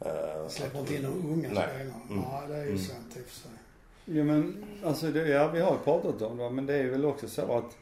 [0.07, 1.69] Uh, Släpper inte in de unga Nej.
[1.69, 2.01] spelarna.
[2.11, 2.23] Mm.
[2.33, 2.79] Ja, det är ju Mm.
[2.79, 3.51] sant i och för sig.
[4.05, 7.29] ja men alltså det, ja vi har pratat om det men det är väl också
[7.29, 7.77] så att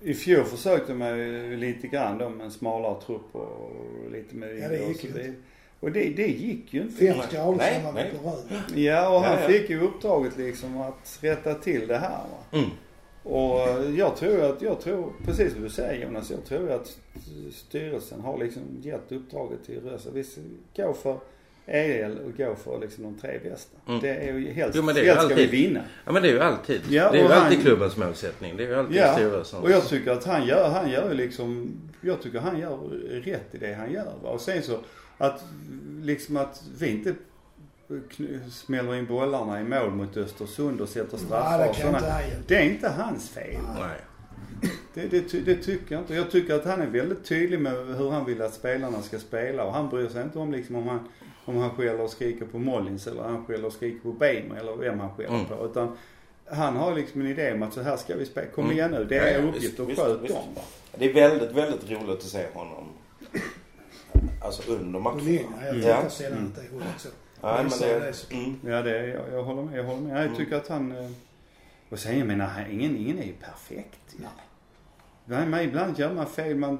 [0.00, 3.70] i fjol försökte man ju lite grann då med en smalare trupp och
[4.10, 5.34] lite med Ja, det och gick så ju vidare.
[5.80, 7.04] Och det, det gick ju inte.
[7.04, 8.12] Nej, som var nej.
[8.22, 8.62] på röd.
[8.74, 9.48] Ja och han Ja, ja.
[9.48, 12.58] fick ju uppdraget liksom att rätta till det här va.
[12.58, 12.70] Mm.
[13.22, 16.98] Och jag tror att, jag tror, precis som du säger Jonas, jag tror att
[17.52, 20.10] styrelsen har liksom gett uppdraget till Rösa.
[20.14, 20.40] Vi ska
[20.76, 21.18] gå för
[21.66, 23.76] EL och gå för liksom de tre bästa.
[23.88, 24.00] Mm.
[24.00, 25.80] Det är ju helst, Jo, men det är ju helst ska vi alltid- vinna.
[26.04, 26.80] Ja men det är ju alltid.
[26.90, 28.56] Ja, det är ju och han- alltid klubbens målsättning.
[28.56, 29.62] Det är ju alltid Ja, styrelsens.
[29.64, 32.76] och jag tycker att han gör, han gör ju liksom, jag tycker han gör
[33.24, 34.12] rätt i det han gör.
[34.22, 34.28] Va?
[34.30, 34.78] Och sen så
[35.20, 35.44] att
[36.02, 37.14] liksom att vi inte
[38.50, 42.00] smäller in bollarna i mål mot Östersund och sätter Nej, straffar det och sådana.
[42.46, 43.60] Det är inte hans fel.
[43.78, 44.00] Nej.
[44.94, 46.14] Det, det, det tycker jag inte.
[46.14, 49.64] Jag tycker att han är väldigt tydlig med hur han vill att spelarna ska spela
[49.64, 51.08] och han bryr sig inte om liksom om han,
[51.44, 54.76] om han skäller och skriker på Mollins eller han skäller och skriker på Bejmer eller
[54.76, 55.46] vem han skäller Mm.
[55.46, 55.66] på.
[55.70, 55.96] Utan
[56.50, 58.46] han har liksom en idé om att så här ska vi spela.
[58.46, 58.76] Kom Mm.
[58.76, 59.04] igen nu.
[59.04, 60.42] Det är ja, uppgift visst, och sköt dem.
[60.98, 62.84] Det är väldigt, väldigt roligt att se honom.
[64.40, 65.20] Alltså under matcherna.
[65.22, 65.44] linjen.
[65.60, 65.80] Jag Mm.
[65.80, 66.10] tycker Ja.
[66.10, 67.08] sedan att det är hållet så.
[67.42, 68.06] Nej men det...
[68.06, 68.34] det så.
[68.34, 68.56] Mm.
[68.66, 69.78] Ja det är, jag, jag håller med.
[69.78, 70.16] Jag håller med.
[70.16, 70.36] Jag Mm.
[70.36, 71.10] tycker att han, eh,
[71.90, 74.00] Och sen jag menar, ingen, ingen är ju perfekt.
[74.16, 74.28] Nej.
[75.24, 76.78] Nej, men ibland gör man fel, man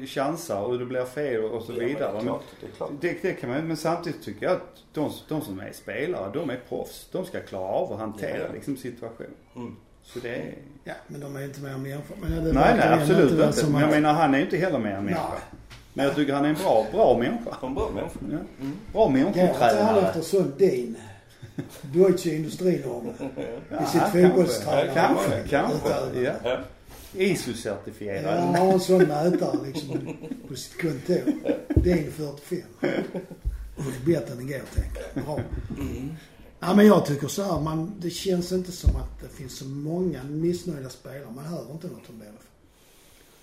[0.00, 2.12] eh, chansar och det blir fel och så Ja, men vidare.
[2.12, 2.42] Det är Men klart.
[2.60, 2.90] Det är klart.
[3.00, 6.50] det, det kan man men samtidigt tycker jag att de, de som är spelare, de
[6.50, 7.08] är proffs.
[7.12, 8.52] De ska klara av att hantera Ja.
[8.54, 9.34] liksom situationen.
[9.56, 9.76] Mm.
[10.02, 10.54] Så det är...
[10.84, 12.16] Ja, men de är inte mer människor.
[12.20, 13.70] Men det Nej, nej absolut inte.
[13.70, 15.28] Men jag menar, han är inte heller mer än människa.
[15.28, 15.59] Nej.
[15.94, 17.56] Men jag tycker han är en bra, bra människa.
[17.62, 18.18] En bra människa.
[18.30, 18.38] Ja.
[18.60, 18.76] Mm.
[18.92, 20.06] Bra inte han människotränare.
[20.06, 20.96] efter sån din?
[21.82, 23.06] Deutsche Industrinorm.
[23.82, 24.28] I sitt kanske.
[24.28, 24.90] fotbollstränare.
[24.94, 25.76] Kanske, kanske.
[25.76, 26.22] Utövare.
[26.22, 26.32] Ja.
[26.44, 26.58] Ja.
[27.12, 28.40] Ja, ISO-certifierad.
[28.40, 30.16] han har en sån mätare liksom
[30.48, 31.32] på sitt kontor.
[31.74, 32.58] Din 45.
[33.76, 35.24] Och det är bättre än igår tänker jag.
[35.24, 35.40] Bra.
[36.60, 39.64] Ja men jag tycker så här, man, det känns inte som att det finns så
[39.64, 41.30] många missnöjda spelare.
[41.34, 42.46] Man hör inte något om det i alla fall.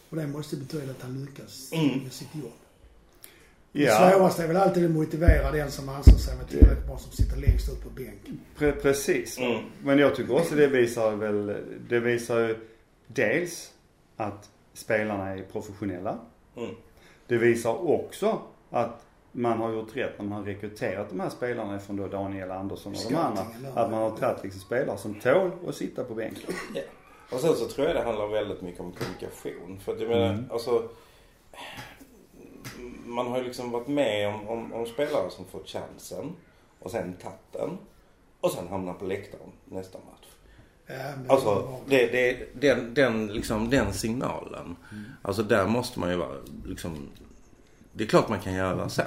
[0.09, 1.99] Och det måste betyda att han lyckas Mm.
[2.03, 2.51] med sitt jobb.
[3.71, 6.97] Det Ja, svåraste är väl alltid att motivera den som anser sig vara tillräckligt bra
[6.97, 8.39] som sitter längst ut på bänken.
[8.57, 9.37] pre precis.
[9.37, 9.63] Mm.
[9.83, 11.55] Men jag tycker också det visar väl,
[11.89, 12.57] det visar ju
[13.07, 13.71] dels
[14.17, 16.17] att spelarna är professionella.
[16.57, 16.75] Mm.
[17.27, 21.79] Det visar också att man har gjort rätt när man har rekryterat de här spelarna
[21.79, 23.41] från då Daniel Andersson och de andra.
[23.75, 26.53] Att man har tagit liksom spelare som tål att sitta på bänken.
[26.75, 26.81] Ja.
[27.31, 29.79] Och sen så tror jag det handlar väldigt mycket om kommunikation.
[29.79, 30.45] För att jag menar, Mm.
[30.51, 30.89] alltså.
[33.05, 36.35] Man har ju liksom varit med om, om, om spelare som fått chansen
[36.79, 37.77] och sen tagit den.
[38.41, 40.27] Och sen hamnar på läktaren nästa match.
[40.87, 44.75] Ja, men Alltså det, det, den, den, liksom, den signalen.
[45.21, 46.35] Alltså där måste man ju vara
[46.65, 47.09] liksom.
[47.93, 49.01] Det är klart man kan göra så.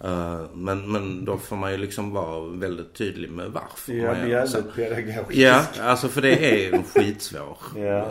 [0.00, 4.28] Eh, men, men då får man ju liksom vara väldigt tydlig med varför Ja, man
[4.30, 4.56] gör så.
[4.56, 5.30] jävligt pedagogiskt.
[5.40, 7.58] Ja, alltså för det är en skitsvår.
[7.76, 7.98] Ja.
[7.98, 8.06] Eh,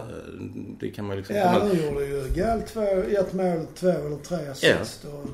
[0.80, 1.60] Det kan man liksom Ja, komma...
[1.66, 2.82] han gjorde ju Gal två,
[3.20, 5.06] ett mål, två eller tre assist.
[5.06, 5.26] Och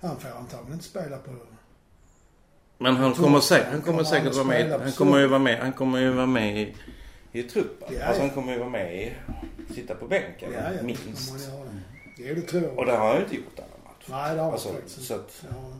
[0.00, 1.30] han får antagligen inte spela på...
[2.78, 4.80] Men han kommer, säkert, han kommer säkert vara med.
[4.80, 5.58] Han kommer ju vara med.
[5.58, 6.74] Han kommer ju vara med i,
[7.32, 7.88] i truppen.
[7.98, 8.26] Ja, Alltså ja.
[8.26, 9.12] han kommer ju vara med i,
[9.74, 10.82] sitta på bänken Ja, ja.
[10.82, 11.34] minst.
[12.16, 12.34] Det.
[12.34, 12.78] Det tror jag.
[12.78, 13.68] Och det har han ju inte gjort matcher.
[14.10, 15.06] Nej, det har Alltså, faktiskt inte.
[15.08, 15.72] så att, Ja.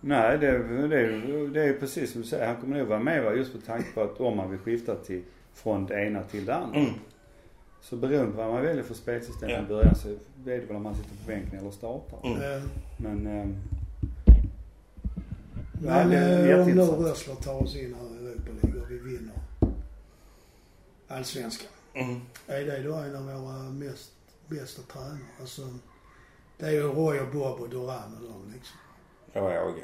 [0.00, 0.58] Nej, det,
[0.88, 2.46] det, är- det är ju precis som du säger.
[2.46, 3.32] Han kommer nog vara med va?
[3.34, 5.22] just på tanke på att om man vill skifta till,
[5.54, 6.78] från det ena till det andra.
[6.80, 6.90] mm.
[7.80, 9.62] Så beroende på vad man väljer för spelsystem Ja.
[9.62, 12.18] i början så är det väl om man sitter på bänken eller startar.
[12.26, 12.42] Mm.
[12.42, 12.62] Eh,
[12.96, 13.56] Men ehm,
[15.82, 16.82] Men det är eh, om nu.
[16.82, 19.34] Rössler tar oss in här i Europa League och vi vinner
[21.08, 21.68] Allsvenskan.
[21.94, 22.20] Mm.
[22.46, 24.10] Är det då en av våra mest,
[24.48, 25.18] bästa tränare?
[25.40, 25.62] Alltså,
[26.64, 28.76] det är ju Roy och Bob och Duran och de liksom.
[29.32, 29.82] Ja, jag Åge.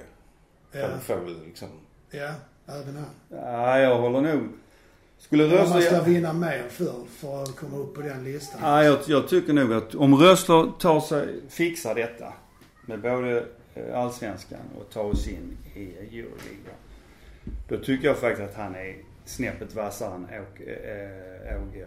[0.72, 1.68] Ja, Han får väl liksom...
[2.10, 2.30] ja
[2.66, 3.04] även han.
[3.28, 4.48] ja, jag håller nog.
[5.18, 6.04] Skulle Men man ska Rössler...
[6.04, 8.60] vinna mer för, för att komma upp på den listan.
[8.62, 12.32] Ja, jag, jag tycker nog att om Rössler tar sig, fixar detta
[12.86, 16.74] med både eh, Allsvenskan och tar oss in i Euroliga.
[17.68, 20.24] Då tycker jag faktiskt att han är snäppet vassare än.
[20.24, 21.86] Äh, Åge.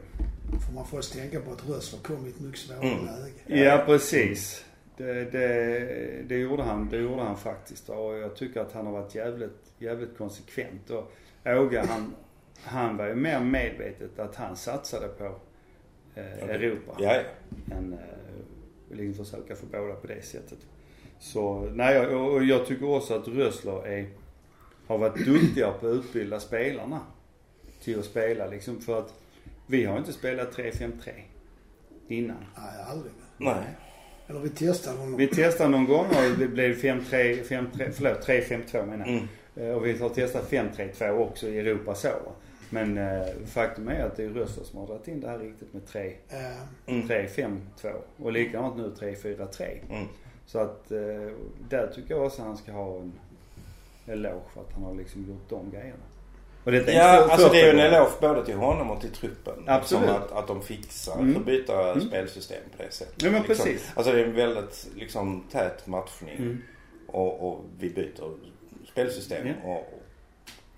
[0.67, 3.05] För man får tänka på att Rössler kom i ett mycket svårare Mm.
[3.05, 3.63] läge.
[3.63, 4.65] Ja, precis.
[4.97, 7.89] Det, det, det, gjorde han, det gjorde han faktiskt.
[7.89, 10.89] Och jag tycker att han har varit jävligt, jävligt konsekvent.
[10.89, 11.13] Och
[11.45, 12.15] Åge han,
[12.63, 15.35] han var ju mer medvetet att han satsade på
[16.15, 16.95] eh, Europa.
[16.99, 17.75] Ja, ja.
[17.75, 20.59] Än eh, liksom försöka få båda på det sättet.
[21.19, 24.07] Så, nej, och, och jag tycker också att Rössler är,
[24.87, 26.99] har varit duktigare på att utbilda spelarna
[27.81, 28.81] till att spela liksom.
[28.81, 29.13] För att
[29.67, 31.11] vi har inte spelat 3-5-3
[32.07, 32.45] innan.
[32.57, 33.13] Nej, aldrig.
[33.37, 33.63] Nej.
[34.27, 35.17] Eller vi testade honom.
[35.17, 39.15] Vi testade någon gång och det blev 5-3, 5-3, förlåt 3-5-2 menar jag.
[39.15, 39.27] Mm.
[39.55, 42.09] Eh, Och vi har testat 5-3-2 också i Europa så.
[42.69, 45.73] Men eh, faktum är att det är Rössler som har dragit in det här riktigt
[45.73, 46.37] med 3, Eh,
[46.85, 47.07] Mm.
[47.07, 47.59] 3-5-2.
[48.17, 49.63] Och likadant nu 3-4-3.
[49.89, 50.07] Mm.
[50.45, 50.97] Så att eh,
[51.69, 53.11] där tycker jag också att han ska ha en
[54.07, 56.03] eloge för att han har liksom gjort de grejerna.
[56.63, 59.01] Och detta är Ja, för- alltså det är ju en eloge både till honom och
[59.01, 59.63] till truppen.
[59.67, 60.01] Absolut.
[60.03, 61.37] Liksom att, att de fixar Mm.
[61.37, 62.07] att byta Mm.
[62.07, 63.21] spelsystem på det sättet.
[63.23, 63.65] Ja, men liksom.
[63.65, 63.91] precis.
[63.95, 66.37] Alltså det är en väldigt liksom tät matchning.
[66.37, 66.61] Mm.
[67.07, 68.33] Och, och vi byter
[68.91, 69.47] spelsystem.
[69.47, 69.53] Ja.
[69.71, 69.93] Och,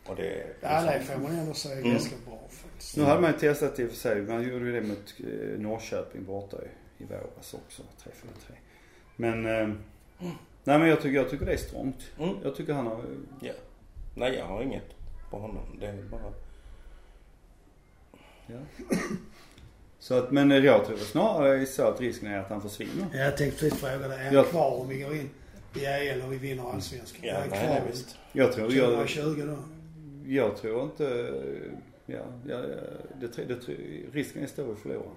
[0.10, 1.92] och det är ja, det liksom, får man ändå säga Mm.
[1.92, 2.98] ganska bra faktiskt.
[2.98, 4.22] Nu hade man ju testat i och för sig.
[4.22, 7.82] Man gjorde ju det mot eh, Norrköping borta i, i våras också.
[8.04, 8.12] 3-4-3.
[9.16, 9.68] Men, eh,
[10.64, 12.00] nej men jag tycker, jag tycker det är strångt.
[12.20, 12.36] Mm.
[12.44, 13.02] Jag tycker han har,
[13.42, 13.54] Ja.
[14.16, 14.84] Nej, jag har inget
[15.36, 15.78] på honom.
[15.80, 16.34] Det är bara...
[18.48, 18.58] ja.
[20.00, 23.06] Så att, men jag tror snarare så att risken är att han försvinner.
[23.14, 24.20] Ja, Jag tänkte precis fråga dig.
[24.20, 24.44] Är han Ja.
[24.44, 25.30] kvar om vi går in
[25.76, 27.20] i EL och vi vinner Allsvenskan?
[27.24, 28.18] Ja, är han nej, kvar nej, visst.
[28.32, 29.58] Jag tror, jag, 2020 då?
[30.32, 31.34] jag tror inte,
[32.06, 32.20] ja,
[32.50, 32.58] ja
[33.20, 33.74] det, det, det,
[34.12, 35.12] risken är stor att förlora.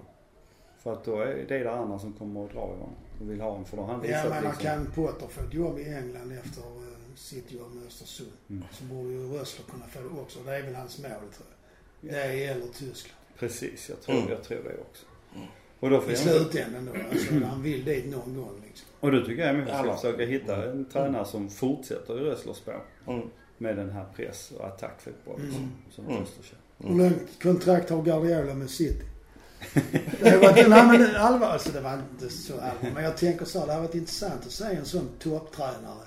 [0.79, 2.89] För att då är det det andra som kommer att dra i honom
[3.21, 3.65] och vill ha honom.
[3.65, 4.63] För då har han Ja, visat men liksom.
[4.63, 6.61] kan Potter få ett jobb i England efter
[7.19, 8.63] sitt jobb med Östersund Mm.
[8.71, 10.39] så borde ju Rössler kunna få det också.
[10.45, 11.47] Det är väl hans mål tror
[12.01, 12.13] jag.
[12.13, 13.15] Det gäller Tyskland.
[13.39, 14.29] Precis, jag tror, Mm.
[14.29, 15.05] jag tror det också.
[15.79, 16.91] Och då får I slutändan då.
[17.11, 18.87] Alltså, han vill dit någon gång liksom.
[18.99, 22.57] och då tycker jag att vi ska försöka hitta en tränare som fortsätter i Röslers
[22.57, 22.85] spår.
[23.07, 23.29] Mm.
[23.57, 25.69] Med den här press och attackfotbollen Mm.
[25.91, 26.17] som, Mm.
[26.17, 26.87] Rösler kör.
[26.89, 29.05] Hur långt kontrakt har Guardiola med City?
[30.19, 32.91] Det var inte, nej men allvar, alltså det var inte så allvar.
[32.93, 36.03] Men jag tänker så här, det hade varit intressant att se en sån topptränare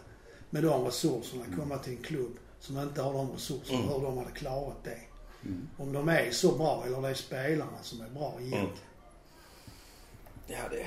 [0.52, 3.90] med de resurserna komma till en klubb som inte har de resurserna, Mm.
[3.90, 4.98] hur de hade klarat det.
[5.44, 5.68] Mm.
[5.78, 8.64] Om de är så bra eller det är spelarna som är bra egentligen.
[8.66, 8.76] Mm.
[10.46, 10.86] Ja, det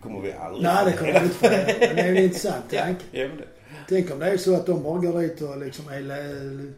[0.00, 1.46] kommer vi aldrig Nej, det kommer vi inte få.
[1.46, 1.66] Men
[1.96, 3.04] det är en intressant tanke.
[3.12, 3.48] ja, det.
[3.88, 6.72] Tänk om det är så att de bara går dit och liksom är le-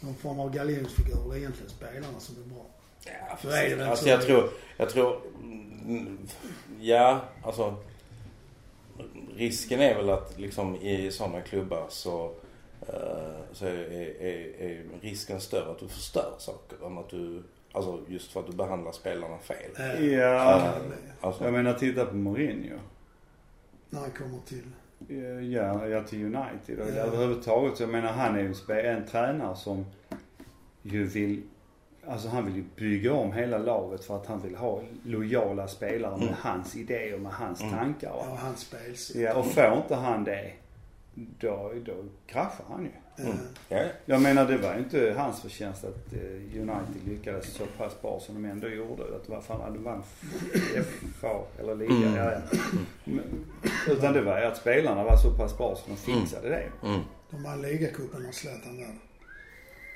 [0.00, 1.16] någon form av galjonsfigur.
[1.30, 2.64] Det är egentligen spelarna som är bra.
[3.04, 4.10] Ja, Så är det alltså så.
[4.10, 6.18] jag tror, jag tror, mm,
[6.80, 7.76] ja alltså
[9.36, 12.24] risken är väl att liksom i sådana klubbar så,
[12.80, 13.72] eh, så är,
[14.20, 18.46] är, är risken större att du förstör saker än att du, alltså just för att
[18.46, 19.70] du behandlar spelarna fel.
[19.78, 20.96] Eh, Ja, bli.
[21.20, 22.76] Alltså, jag menar titta på Mourinho.
[23.90, 24.66] När han kommer till.
[25.08, 26.92] Eh, Ja, ja till United och Ja.
[27.02, 27.76] överhuvudtaget.
[27.76, 29.84] Så jag menar han är ju en tränare som
[30.82, 31.42] ju vill,
[32.08, 36.16] alltså han vill ju bygga om hela laget för att han vill ha lojala spelare
[36.16, 36.34] med Mm.
[36.40, 37.72] hans idéer, med hans Mm.
[37.74, 38.08] tankar.
[38.08, 38.38] Ja, Va?
[38.40, 39.16] hans spelsätt.
[39.22, 40.52] Ja, och får inte han det,
[41.14, 41.92] då, då
[42.26, 42.90] kraschar han ju.
[43.24, 43.36] Mm.
[43.68, 43.84] ja, ja.
[44.04, 48.20] Jag menar det var ju inte hans förtjänst att eh, United lyckades så pass bra
[48.20, 49.02] som de ändå gjorde.
[49.02, 50.02] Att vad fan, de vann
[51.20, 51.92] FA eller liga.
[51.94, 52.14] Mm.
[52.16, 52.38] Ja, ja.
[53.04, 53.44] Men,
[53.88, 56.86] utan det var ju att spelarna var så pass bra så de fixade det.
[56.88, 57.00] Mm.
[57.30, 58.94] De vann ligacupen när Zlatan där.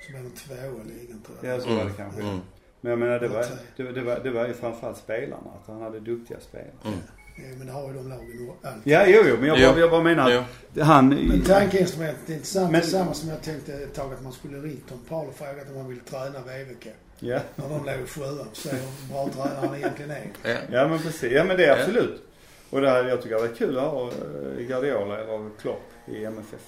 [0.06, 1.56] Så blev de tvåa i ligan tror jag.
[1.56, 2.20] Ja, så var det kanske.
[2.22, 2.40] Mm.
[2.80, 3.44] Men jag menar det var,
[3.76, 5.50] det, var- det, var, det var ju framförallt spelarna.
[5.60, 6.70] Att han hade duktiga spelare.
[6.84, 6.98] Mm.
[7.36, 8.76] Ja, men det har ju de lagen och allt.
[8.84, 9.36] Ja, jo, jo.
[9.36, 9.68] Men jag, Jo.
[9.70, 10.42] bara, jag bara menar Jo.
[10.80, 11.08] att han...
[11.08, 12.72] Men tankeinstrumentet är intressant.
[12.72, 15.28] Men- Det är samma som jag tänkte ett tag att man skulle ringt Tom Paul
[15.28, 16.86] och frågat om han ville träna VVK.
[17.18, 17.40] Ja.
[17.56, 18.46] När de låg i sjuan.
[18.52, 20.26] Se hur bra tränare han egentligen är.
[20.42, 20.56] Ja.
[20.72, 21.32] ja, men precis.
[21.32, 22.22] Ja, men det är absolut.
[22.70, 26.24] Och det här, jag tycker det var kul att ha eh, Guardiola eller Klopp i
[26.24, 26.60] MFF.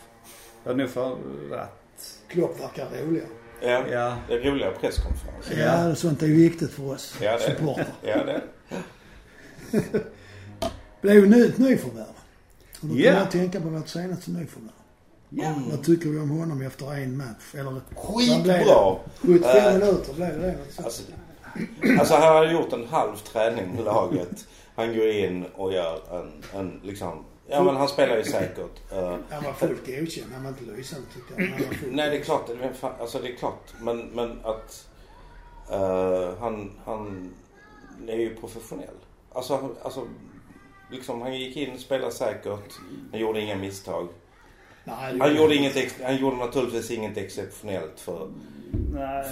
[0.64, 1.68] Jag hade nog föredragit...
[2.28, 3.26] Klopp verkar roligare.
[3.62, 3.84] Ja.
[3.90, 4.16] Ja.
[4.28, 5.58] Det är roliga presskonferenser.
[5.88, 7.86] Ja, sånt är ju viktigt för oss Ja, det supportrar.
[8.02, 8.42] Ja, det.
[11.14, 12.04] Ju ny- ett nyförvärv.
[12.80, 13.12] Och då kan Ja.
[13.12, 14.70] jag tänka på vårt senaste nyförvärv.
[15.28, 15.54] Ja.
[15.70, 17.54] Vad tycker vi om honom efter en match?
[17.54, 18.52] Eller blev Skitbra!
[18.58, 18.98] det?
[19.20, 19.72] 75 Äh.
[19.78, 20.86] minuter blev det sånt.
[20.86, 21.02] Alltså,
[21.98, 24.46] alltså han hade gjort en halv träning med laget.
[24.76, 28.92] Han går in och gör en, en liksom, ja men han spelar ju säkert.
[28.92, 30.32] eh, Han var fullt godkänd.
[30.32, 31.48] Han var inte lysande tyckte jag.
[31.48, 31.60] Han
[31.96, 32.50] nej det är klart,
[33.00, 33.74] alltså det är klart.
[33.80, 34.88] Men, men att
[35.70, 37.30] eh, han, han
[38.08, 38.94] är ju professionell.
[39.32, 40.06] Alltså, han- alltså
[40.90, 42.72] liksom han gick in, spelade säkert.
[43.10, 44.08] Han gjorde inga misstag.
[44.84, 48.30] Nej, Han gjorde, inget, ex- han gjorde naturligtvis inget exceptionellt för...
[48.92, 49.30] Nej,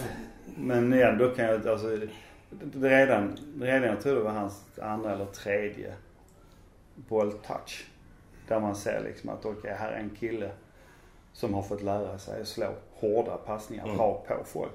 [0.57, 2.09] men ändå kan jag alltså det-
[2.89, 5.95] redan, redan jag tror det var hans andra eller tredje
[6.95, 7.87] bolltouch.
[8.51, 10.51] Där man ser liksom att okej, här är en kille
[11.33, 13.97] som har fått lära sig att slå hårda passningar Mm.
[13.99, 14.73] rakt på folk.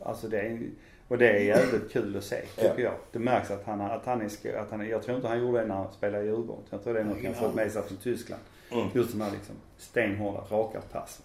[0.00, 0.60] Alltså det är,
[1.08, 2.80] och det är jävligt kul att se tycker Ja.
[2.80, 2.92] jag.
[3.12, 5.66] Det märks att han, att han är, att han jag tror inte han gjorde det
[5.66, 6.64] när han spelade i Djurgården.
[6.70, 8.42] Jag tror det är något han fått med sig från Tyskland.
[8.72, 8.86] Mm.
[8.94, 11.24] Just de här liksom stenhårda, raka passen.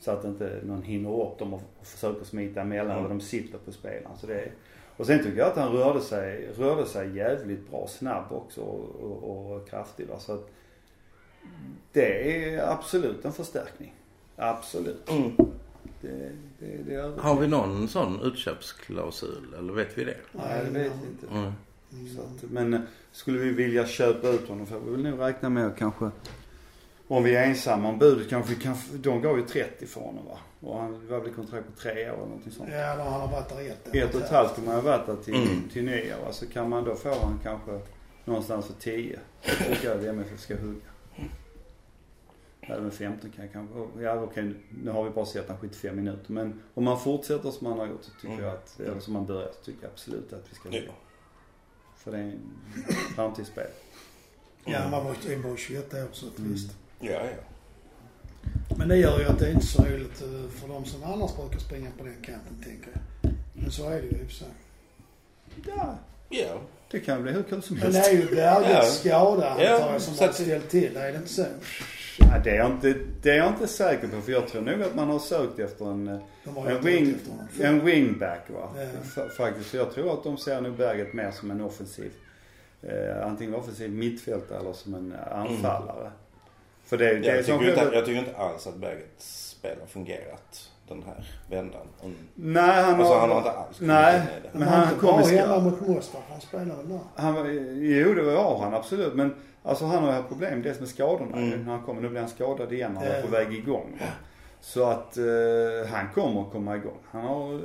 [0.00, 3.02] Så att inte någon hinner upp dem och och försöker smita emellan Mm.
[3.04, 4.16] och de sitter på spelaren.
[4.16, 4.52] Så det är,
[4.96, 9.04] och sen tycker jag att han rörde sig, rörde sig jävligt bra, snabb också och,
[9.30, 10.06] och, och kraftig.
[10.08, 10.18] Va?
[10.18, 10.50] Så att
[11.92, 13.94] det är absolut en förstärkning.
[14.36, 15.10] Absolut.
[15.10, 15.36] Mm.
[16.00, 20.16] Det, det, det är Har vi någon sån utköpsklausul eller vet vi det?
[20.32, 21.26] Nej, det vet jag inte.
[21.34, 21.52] Mm.
[22.16, 22.80] Så att, men eh,
[23.12, 26.10] skulle vi vilja köpa ut honom får vi väl nog räkna med att kanske
[27.08, 30.00] om vi är ensamma om budet kanske vi kan, f- de gav ju 30 för
[30.00, 30.38] honom va?
[30.60, 32.68] Och han var väl i kontrakt på tre år eller någonting sånt.
[32.72, 33.96] Ja, då han har varit där ett år.
[33.96, 35.68] Ett och ett halvt om man har varit där till, Mm.
[35.72, 36.16] till nyår.
[36.26, 37.80] Alltså kan man då få han kanske
[38.24, 39.18] någonstans för 10.
[39.44, 40.80] Då tycker jag att MFF ska hugga.
[42.72, 44.54] Eller med 15 kan jag kanske, ja okej
[44.84, 46.32] nu har vi bara sett han 75 minuter.
[46.32, 48.44] Men om man fortsätter som man har gjort så tycker Mm.
[48.44, 50.80] jag att, eller som man börjar så tycker jag absolut att vi ska Ja.
[50.80, 50.92] hugga.
[51.96, 52.40] För det är en
[53.14, 53.66] framtidsspel.
[54.64, 56.52] Ja, han var är bara 21 år så att Mm.
[56.52, 56.70] visst.
[57.00, 57.42] Ja, ja.
[58.78, 61.36] Men det gör ju att det är inte så roligt eh, för de som annars
[61.36, 62.90] brukar springa på den kanten, tänker
[63.22, 63.32] jag.
[63.54, 64.48] Men så är det ju i och för sig.
[65.66, 66.60] Ja, Ja.
[66.90, 68.10] det kan bli hur kul som Men det helst.
[68.10, 69.10] är ju Bergets Ja.
[69.10, 71.00] skada antar Ja, jag som har att- ställt till det.
[71.00, 71.44] Är det inte så?
[72.20, 74.82] Ja, det, är jag inte, det är jag inte säker på för jag tror nog
[74.82, 77.14] att man har sökt efter en, eh, en, wing,
[77.50, 78.68] efter en wingback va.
[79.16, 79.28] Ja.
[79.36, 79.74] Faktiskt.
[79.74, 82.12] Jag tror att de ser nog Berget mer som en offensiv,
[82.82, 86.10] eh, antingen offensiv mittfältare eller som en eh, anfallare.
[86.84, 89.76] För det, det är Jag som tycker, inte, jag tycker inte alls att Bergets spel
[89.80, 91.80] har fungerat den här vändan?
[92.02, 92.14] Mm.
[92.34, 93.20] Nej, han Alltså har...
[93.20, 94.16] han har inte alls kommit Nej.
[94.16, 94.58] in i det.
[94.58, 95.60] Men han han kom i skada.
[95.60, 96.20] mot Mostar.
[96.30, 97.00] Han spelade väl där.
[97.16, 99.14] Han, var- jo, det var han absolut.
[99.14, 101.64] Men alltså han har ju haft problem dels med skadorna Mm.
[101.64, 102.96] När han kommer, nu blir han skadad igen.
[102.96, 103.22] Han var Ja.
[103.22, 103.96] på väg igång.
[104.00, 104.06] va.
[104.60, 106.98] Så att eh, han kommer att komma igång.
[107.10, 107.60] Han har,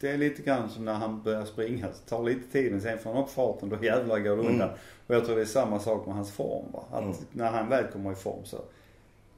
[0.00, 1.86] det är lite grann som när han börjar springa.
[1.86, 3.68] Det tar lite tid men sen får han upp farten.
[3.68, 4.46] Då jävlar går det Mm.
[4.52, 4.68] undan.
[5.06, 6.82] Och jag tror det är samma sak med hans form va.
[6.92, 7.14] Att Mm.
[7.32, 8.56] när han väl kommer i form så.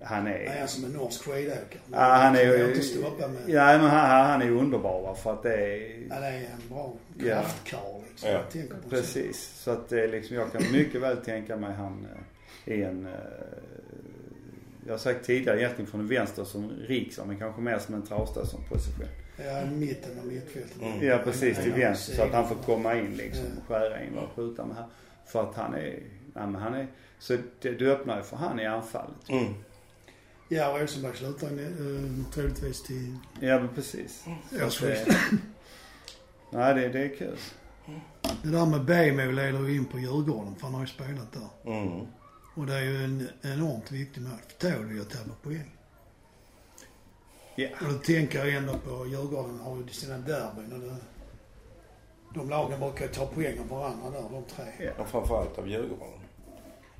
[0.06, 0.56] Han är...
[0.58, 1.64] Han som en norsk skidåkare.
[1.92, 2.74] Ja, han är ju...
[3.46, 5.14] Ja, men han, han är ju underbar va.
[5.14, 6.06] För att det är...
[6.10, 7.24] Han är en bra Ja.
[7.24, 8.28] kraftkarl liksom.
[8.30, 8.42] Ja.
[8.54, 8.90] Jag på det.
[8.90, 9.52] Precis.
[9.62, 12.06] Så att det är liksom, jag kan mycket väl tänka mig han
[12.66, 13.12] eh, är en, eh,
[14.86, 18.60] jag har sagt tidigare egentligen från vänster som Riksar men kanske mer som en Traustason
[18.68, 19.06] position.
[19.46, 20.82] Ja, mitten av mittfältet.
[20.82, 21.06] Mm.
[21.06, 23.60] Ja precis till vänster så att han får komma in liksom Ja.
[23.62, 24.86] och skära in och skjuta med här.
[25.26, 26.86] För att han är, nej men han är,
[27.18, 29.28] så det, du öppnar ju för han i anfallet.
[29.28, 29.54] Mm.
[30.48, 34.24] Ja, Rosenberg slutar uh, troligtvis till Ja men precis.
[34.66, 35.06] Årsskiftet.
[35.06, 35.38] det,
[36.50, 37.38] nej det, det är kul.
[38.42, 41.72] Det där med Bejmo leder ju in på Djurgården för han har ju spelat där.
[41.72, 42.06] Mm.
[42.54, 44.52] Och det är ju en enormt viktig match.
[44.58, 45.76] Tål ju att tappa poäng.
[47.54, 47.68] Ja.
[47.80, 50.96] Och då tänker jag ändå på Djurgården har ju sina derbyn och det,
[52.34, 54.64] de lagen brukar ta poäng av varandra där, de tre.
[54.78, 55.02] Ja.
[55.02, 56.20] Och framförallt av Djurgården.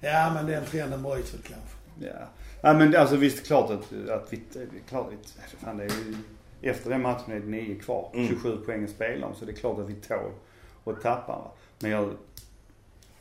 [0.01, 1.77] Ja, men den trenden bryts väl kanske.
[2.01, 2.29] Ja.
[2.61, 4.41] Ja men det- alltså visst klart att, att vi,
[4.89, 8.11] klart att, fan det är ju, efter den matchen är det nio kvar.
[8.15, 8.29] Mm.
[8.29, 10.31] 27 poäng att spela om så det är klart att vi tål
[10.85, 11.51] att tappa va.
[11.79, 12.11] Men jag,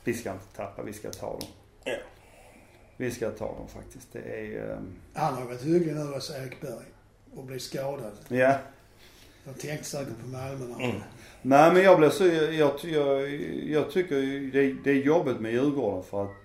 [0.04, 1.48] vi ska inte tappa, vi ska ta dem.
[1.84, 1.94] Ja.
[2.98, 4.08] Vi ska ta dem faktiskt.
[4.14, 6.86] Det är, ehm, Han har varit hygglig nu hos Ekberg
[7.36, 8.12] och blivit skadad.
[8.28, 8.58] ja.
[9.48, 11.02] Jag tänkte säkert på Malmö när Mm.
[11.42, 13.30] Nej men jag blir så, jag, jag, jag,
[13.66, 14.16] jag tycker
[14.52, 16.45] det, det är jobbigt med Djurgården för att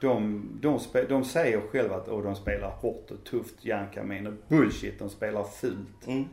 [0.00, 4.32] de, de, spe, de säger själva att oh, de spelar hårt och tufft järnkamin och
[4.48, 6.06] bullshit, de spelar fult.
[6.06, 6.24] Mm.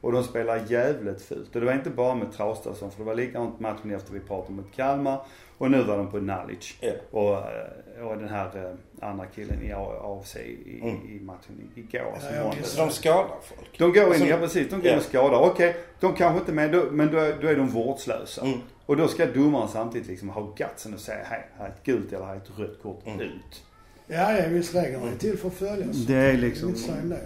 [0.00, 1.54] Och de spelar jävligt fult.
[1.54, 4.52] Och det var inte bara med Traustason för det var likadant matchen efter vi pratade
[4.52, 5.20] mot Kalmar.
[5.58, 6.76] Och nu var de på Nalic.
[6.80, 6.90] Ja.
[7.10, 8.64] Och, eh, och den här
[9.00, 10.96] eh, andra killen i AFC i, Mm.
[11.16, 12.12] i matchen i- igår.
[12.14, 12.52] Alltså Ja.
[12.62, 13.78] Så de skadar folk.
[13.78, 14.96] De går in, Alltså, ja precis, de går in ja.
[14.96, 15.38] och skadar.
[15.40, 18.42] Okej, de kanske inte med, men då, är- då är de vårdslösa.
[18.46, 18.58] Mm.
[18.88, 22.12] Och då ska domaren samtidigt liksom ha gutsen och säga, hej, här är ett gult
[22.12, 23.20] eller här är ett rött kort, Mm.
[23.20, 23.64] ut.
[24.06, 24.74] Ja, ja visst.
[24.74, 25.96] Reglerna är till för att följas.
[25.96, 26.72] Det är liksom-
[27.08, 27.20] det.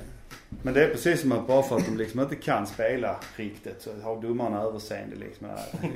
[0.62, 3.82] Men det är precis som att bara för att de liksom inte kan spela riktigt
[3.82, 5.46] så har domarna överseende liksom.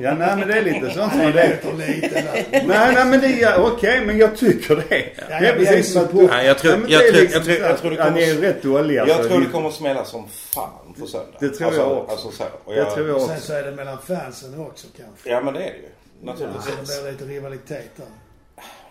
[0.00, 2.24] Ja, nej men det är lite sånt som Nej, det det lite.
[2.52, 4.82] Nej, nej men det är okej, men jag tycker det.
[5.16, 6.26] Ja, det är jag precis som att du...
[6.26, 7.96] Nej, jag tror- Ja, men jag det tror- liksom jag tror- jag så tror det
[7.96, 9.06] att- Ja, kommer- ni är rätt dåliga.
[9.06, 11.36] Jag tror det kommer att smälla som fan på söndag.
[11.40, 12.10] Det tror alltså, jag också.
[12.12, 12.44] Alltså så.
[12.64, 13.46] Och Det jag, tror jag Sen också.
[13.46, 15.30] så är det mellan fansen också kanske.
[15.30, 15.82] Ja men det är det ju.
[16.22, 17.02] Ja, så det Naturligtvis.
[17.02, 18.06] blir lite rivalitet där.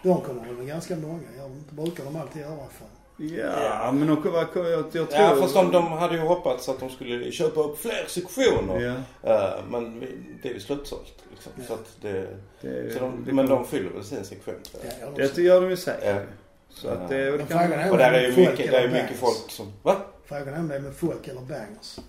[0.04, 1.19] De kommer väl med ganska många.
[1.38, 2.88] Ja, det brukar de alltid göra fall.
[3.17, 5.08] Ja, men de, jag, jag, jag tror...
[5.12, 8.82] Ja fast de, de hade ju hoppats att de skulle köpa upp fler sektioner.
[8.82, 8.93] Ja,
[9.32, 10.08] Eh, men vi,
[10.43, 11.13] det är ju slutsålt.
[11.32, 11.51] Liksom.
[11.56, 11.63] Ja.
[11.67, 12.28] Så att det,
[12.62, 14.56] det, så de, det, men de fyller väl sin sektion.
[15.01, 16.04] Ja, Det gör de ju säkert.
[16.06, 16.15] Ja.
[16.69, 17.32] Så att det...
[17.32, 19.73] Det frågan kan, är- Och där är ju mycket, där är mycket folk som...
[19.84, 19.95] Va?
[20.25, 21.99] Frågan är om det är med folk eller bangers.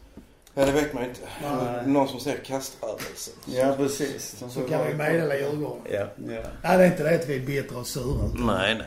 [0.55, 1.21] Ja det vet man ju inte.
[1.42, 1.87] Nej.
[1.87, 3.35] Någon som ser kaströrelsen.
[3.47, 4.37] ja, precis.
[4.38, 5.83] Så får kan vi meddela Djurgården.
[5.92, 6.07] Ja.
[6.29, 6.40] Ja.
[6.62, 8.31] Nej, det är inte det att vi är bittra och sura.
[8.35, 8.87] Nej nej.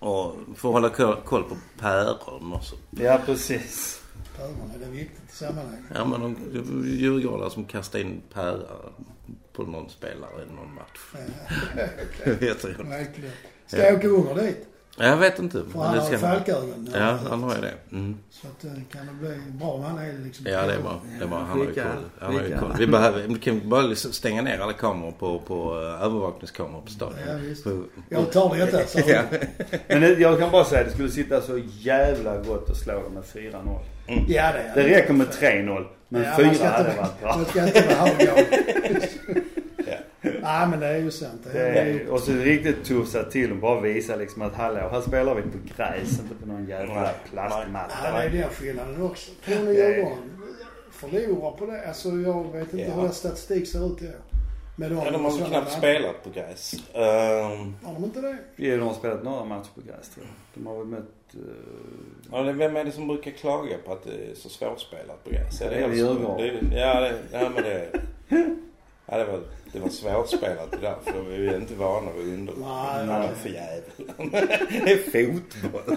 [0.00, 0.90] Och får hålla
[1.24, 2.76] koll på päron också.
[2.90, 4.02] ja, precis.
[4.36, 5.84] Päron är det viktigt i sammanhanget.
[5.94, 6.36] Ja men de
[6.86, 8.92] djurgårdare som kastar in päron
[9.52, 11.24] på någon spelare i någon match.
[11.76, 11.82] Ja,
[12.24, 12.84] Det vet jag.
[12.84, 13.32] Verkligen.
[13.66, 14.66] Ska jag åka Unger dit?
[14.98, 15.62] Jag vet inte.
[15.72, 16.88] För han har ska- falkögon.
[16.94, 17.72] Ja, han har ju det.
[17.92, 18.16] Mm.
[18.30, 20.46] Så att, eh, kan det bli bra om han är liksom...
[20.46, 21.00] Ja, det är bra.
[21.18, 21.38] Det är bra.
[21.38, 21.84] Han har ju koll.
[22.20, 22.74] Han har ju koll.
[22.78, 26.90] Vi behöver, vi kan bara liksom stänga ner alla kameror på, på eh, övervakningskameror på
[26.90, 27.18] stadion.
[27.28, 27.66] Ja, visst.
[28.08, 29.00] Jag tar detta, så.
[29.06, 29.22] Ja.
[29.88, 33.02] Men det, jag kan bara säga att det skulle sitta så jävla gott att slå
[33.02, 33.78] dem med 4-0.
[34.06, 35.86] Ja, det är Det räcker med 3-0.
[36.08, 37.36] Men Ja, 4 man ska hade varit bra.
[37.36, 38.10] Man ska inte vara.
[40.22, 41.40] Nej, men det är ju sant.
[41.52, 45.34] Det är, och så riktigt tufsa till och bara visa liksom att hallå, här spelar
[45.34, 47.10] vi på gräs, inte på någon jävla Nej.
[47.30, 47.94] plastmatta.
[48.04, 49.30] Ja, det är den skillnaden också.
[49.44, 50.18] Tror ni Det är- Djurgården
[50.92, 51.88] förlorar på det?
[51.88, 52.94] Alltså jag vet inte Ja.
[52.94, 54.12] hur deras statistik ser ut i år.
[54.76, 56.74] Med Ja, de har väl knappt spelat på gräs.
[56.94, 58.36] Ehm, Har de inte det?
[58.56, 60.34] Ja, de har spelat några matcher på gräs tror jag.
[60.54, 61.34] De har väl mött...
[61.34, 61.40] Uh,
[62.32, 65.30] ja, det- vem är det som brukar klaga på att det är så svårspelat på
[65.30, 65.60] gräs?
[65.60, 66.70] Är Det är det Djurgården.
[66.72, 67.88] Ja, det, ja men det...
[69.10, 69.40] Ja, det var,
[69.72, 72.54] det var svårspelat idag för vi är inte vana vid under...
[73.06, 74.40] Nej, för jävlar.
[74.84, 74.96] Det är
[75.32, 75.96] fotboll.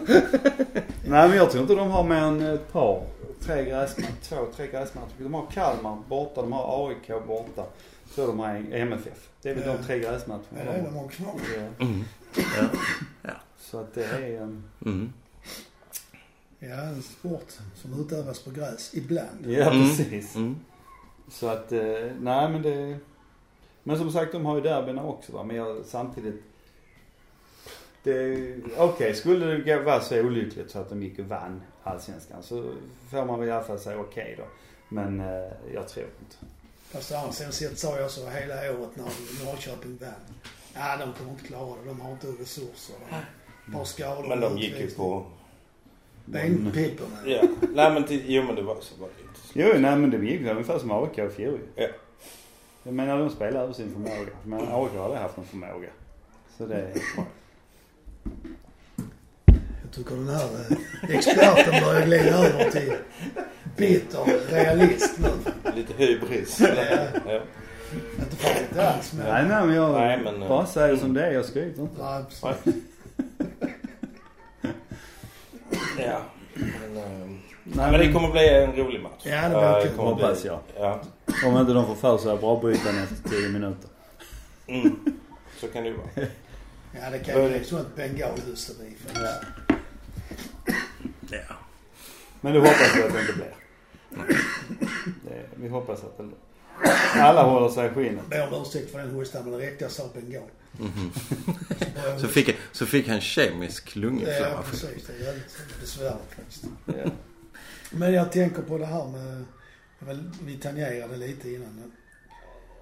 [1.07, 3.03] Nej men jag tror inte de har mer än ett par,
[3.39, 5.13] tre gräsmatcher, två, tre gräsmatcher.
[5.17, 7.65] De har Kalmar borta, de har AIK borta.
[8.15, 9.29] Så de har MFF.
[9.41, 9.73] Det är väl Ja.
[9.77, 11.23] de tre gräsmatcherna Ja, det är de också.
[11.23, 11.85] Ja.
[11.85, 12.03] Mm.
[13.21, 13.31] Ja.
[13.59, 14.41] Så att det är...
[14.41, 15.13] um, Mm.
[16.59, 19.45] Ja, en sport som utövas på gräs ibland.
[19.47, 19.87] Ja, Mm.
[19.87, 20.35] precis.
[20.35, 20.55] Mm.
[21.29, 22.97] Så att, eh, nej men det...
[23.83, 25.43] Men som sagt, de har ju derbyna också va.
[25.43, 26.43] Men jag, samtidigt...
[28.03, 32.73] Det, okej, skulle det vara så olyckligt så att de gick och vann Allsvenskan så
[33.11, 34.43] får man väl i alla fall säga okej då.
[34.89, 36.35] Men eh, jag tror inte.
[36.91, 40.09] Fast å andra sidan sett sa jag så hela året när Norrköping vann.
[40.73, 41.87] Ja, de kommer inte klara det.
[41.87, 42.95] De har inte resurser.
[43.65, 44.27] De har skador.
[44.27, 45.25] Men de gick ju på...
[46.25, 47.15] Benpipporna.
[47.25, 47.41] Ja.
[47.73, 49.39] Nej men till, jo men det var så var det inte.
[49.53, 51.59] Jo, nej men det gick ungefär som AIK i fjol.
[51.75, 51.87] Ja.
[52.83, 54.31] Jag menar de spelar över sin förmåga.
[54.43, 55.89] Men AIK har aldrig haft någon förmåga.
[56.57, 57.25] Så det är bra.
[59.83, 62.93] Jag tycker den här eh, experten börjar glida över till
[63.77, 65.29] bitter realist nu.
[65.75, 66.59] Lite hybris.
[66.59, 66.67] Ja.
[67.25, 67.41] ja.
[68.19, 69.25] Inte farligt alls men...
[69.25, 71.31] Nej, nej men jag Nej, men, eh, bara säger som det är.
[71.31, 72.03] Jag skryter inte.
[72.03, 72.53] Nej, Nej.
[72.63, 72.81] precis.
[75.97, 76.21] Ja.
[76.53, 79.21] Men, ehm, Nej, men det kommer bli en rolig match.
[79.23, 79.97] Ja, det blir kul.
[79.97, 80.59] kommer Hoppas jag.
[80.77, 81.01] Ja.
[81.45, 83.89] Om inte de får för sig att bra byten efter 10 minuter.
[84.67, 84.99] Mm.
[85.59, 86.07] Så kan det ju vara.
[87.01, 89.25] Ja, det kan ju bli sånt bengalhysteri faktiskt.
[91.31, 91.55] Ja.
[92.41, 93.55] Men det hoppas jag att det inte blir.
[95.25, 96.23] Det, vi hoppas att det
[97.15, 98.27] Alla håller sig i skinnet.
[98.29, 100.43] Ber om ursäkt för den hostan men det räckte jag sa bengal.
[100.79, 101.11] Mhm.
[101.95, 104.63] började Så fick, så fick han kemisk Ja, lunginflammation.
[104.71, 105.07] precis.
[105.07, 106.63] Det är väldigt besvärligt faktiskt.
[106.85, 107.11] Ja.
[107.91, 109.45] Men jag tänker på det här med,
[110.41, 111.91] vi tangerade lite innan.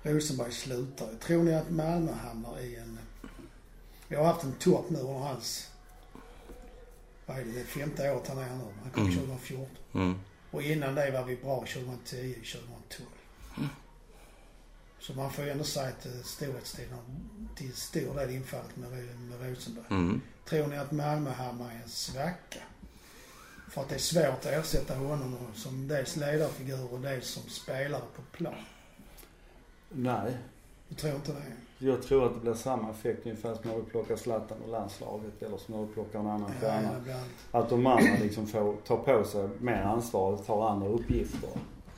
[0.04, 1.08] Rosenberg slutar.
[1.26, 3.00] Tror ni att Malmö hamnar i en...
[4.08, 5.68] Vi har haft en topp nu under hans...
[7.26, 7.52] Vad är det?
[7.52, 8.64] Det femte året han är här nu.
[8.84, 9.16] Han kom Mm.
[9.16, 9.68] 2014.
[9.94, 10.16] Mm.
[10.52, 13.10] Och innan det var vi bra 2010, 2012.
[15.00, 17.04] Så man får ju ändå säga att eh, storhetstiden har
[17.56, 19.86] till stor del infallit med, med Rosenberg.
[19.90, 20.22] Mm.
[20.46, 22.60] Tror ni att Malmö hamnar i en svacka?
[23.70, 28.02] För att det är svårt att ersätta honom som dels ledarfigur och dels som spelare
[28.16, 28.54] på plan.
[29.90, 30.38] Nej.
[30.88, 31.86] Jag tror inte det.
[31.86, 35.42] Jag tror att det blir samma effekt ungefär som när du plockar Zlatan och landslaget
[35.44, 36.98] eller som när du plockar en annan Ja, stjärna.
[37.02, 37.26] ibland.
[37.52, 41.50] Att de andra liksom får ta på sig mer ansvar och tar andra uppgifter.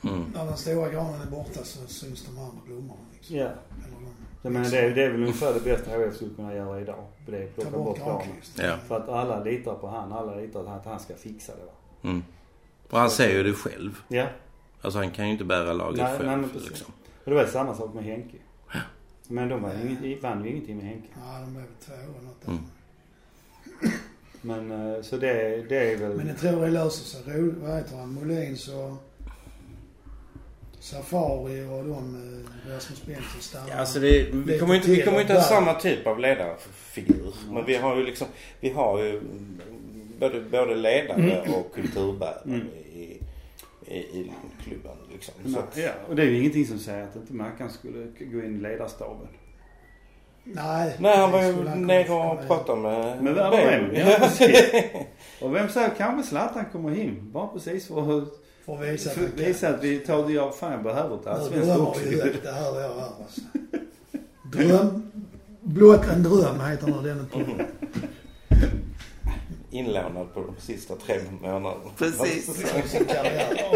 [0.08, 0.24] Mm.
[0.34, 3.36] När den stora granen är borta så syns de andra blommorna liksom.
[3.36, 3.42] Ja.
[3.44, 4.06] Eller de,
[4.42, 7.04] Jag menar det, är- det är väl ungefär det bästa HF skulle kunna göra idag.
[7.26, 8.18] Det är plocka bort bort planen.
[8.26, 8.58] Granqvist.
[8.58, 8.76] Ja.
[8.88, 10.12] För att alla litar på han.
[10.12, 11.72] Alla litar på att han ska fixa det va.
[12.10, 12.22] Mm.
[12.90, 13.98] Och han säger ju det själv.
[14.08, 14.26] Ja.
[14.82, 16.26] Alltså han kan ju inte bära laget Nej, själv.
[16.28, 16.68] nej, men precis.
[16.68, 16.92] liksom.
[17.24, 18.36] Och det var samma sak med Henke.
[19.28, 21.08] Men de var inget, vann ju ingenting med Henke.
[21.26, 22.46] Ja, de väl två eller något.
[22.46, 22.58] Mm.
[24.42, 26.16] Men eh, så det, det är väl...
[26.16, 27.42] Men jag tror det löser sig.
[27.50, 28.12] Vad heter han?
[28.12, 28.92] Molins och
[30.84, 32.14] Safari och de
[32.66, 33.68] eh, Rasmus Bengtsson stannar.
[33.68, 37.34] Ja, alltså det, vi kommer inte, vi till kommer inte ha samma typ av ledarfigur.
[37.42, 37.54] Mm.
[37.54, 38.26] Men vi har ju liksom,
[38.60, 39.20] vi har ju
[40.20, 42.60] både, både ledare och kulturbärare Mm.
[42.94, 43.18] i,
[43.86, 44.30] i, i
[44.64, 45.34] klubben liksom.
[45.52, 48.38] Så att, Ja, och det är ju ingenting som säger att inte Mackan skulle gå
[48.44, 49.28] in i ledarstaben.
[50.44, 50.96] Nej.
[50.98, 53.90] Nej, han var ju nere och pratade med Men vem Ben.
[53.90, 54.08] vem?
[54.10, 54.72] Ja, precis.
[55.40, 57.30] Och vem säger kanske Zlatan kommer in.
[57.32, 58.28] Bara precis för att
[58.64, 61.26] För att visa för han att visa att vi tar det jag fan behöver ett
[61.26, 61.70] allsvenskt
[62.12, 62.42] högt.
[62.42, 63.40] Det här är jag här alltså.
[64.52, 65.10] Dröm.
[65.60, 67.66] Blott en dröm heter nog den podden.
[69.70, 71.74] Inlånad på de sista tre månaderna.
[71.98, 72.64] Precis.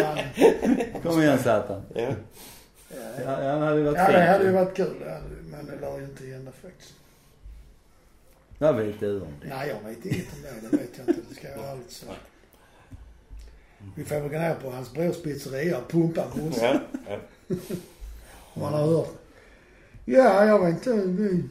[0.05, 1.83] Han- Kom igen Zlatan.
[1.95, 2.09] Ja.
[3.25, 4.95] Ja, det hade varit Ja, det hade ju varit kul.
[5.51, 6.95] Men det lär ju inte hända faktiskt.
[8.59, 9.49] Vad vet du om det?
[9.49, 10.69] Nej, jag vet inget om det.
[10.71, 11.21] Det vet jag inte.
[11.29, 12.13] Det ska jag vara ärligt säga.
[13.97, 16.25] Vi får väl gå ner på hans brors pizzeria och pumpa.
[16.61, 16.81] Ja.
[17.09, 17.17] Ja.
[18.55, 19.15] Om man har hört.
[20.05, 20.93] Ja, jag vet inte.
[21.27, 21.43] Det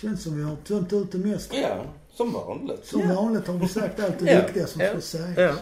[0.00, 1.56] känns som vi har tömt ut det mesta.
[1.56, 2.86] ja, som vanligt.
[2.86, 4.42] Som vanligt har vi sagt allt det Ja.
[4.42, 4.88] viktiga som Ja.
[4.90, 5.38] ska sägas.
[5.38, 5.54] Ja.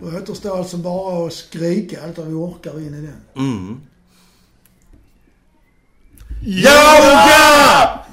[0.00, 3.20] Då återstår alltså bara att skrika allt vad vi orkar in i den.
[3.36, 3.80] Mm.
[6.46, 8.03] Jauga!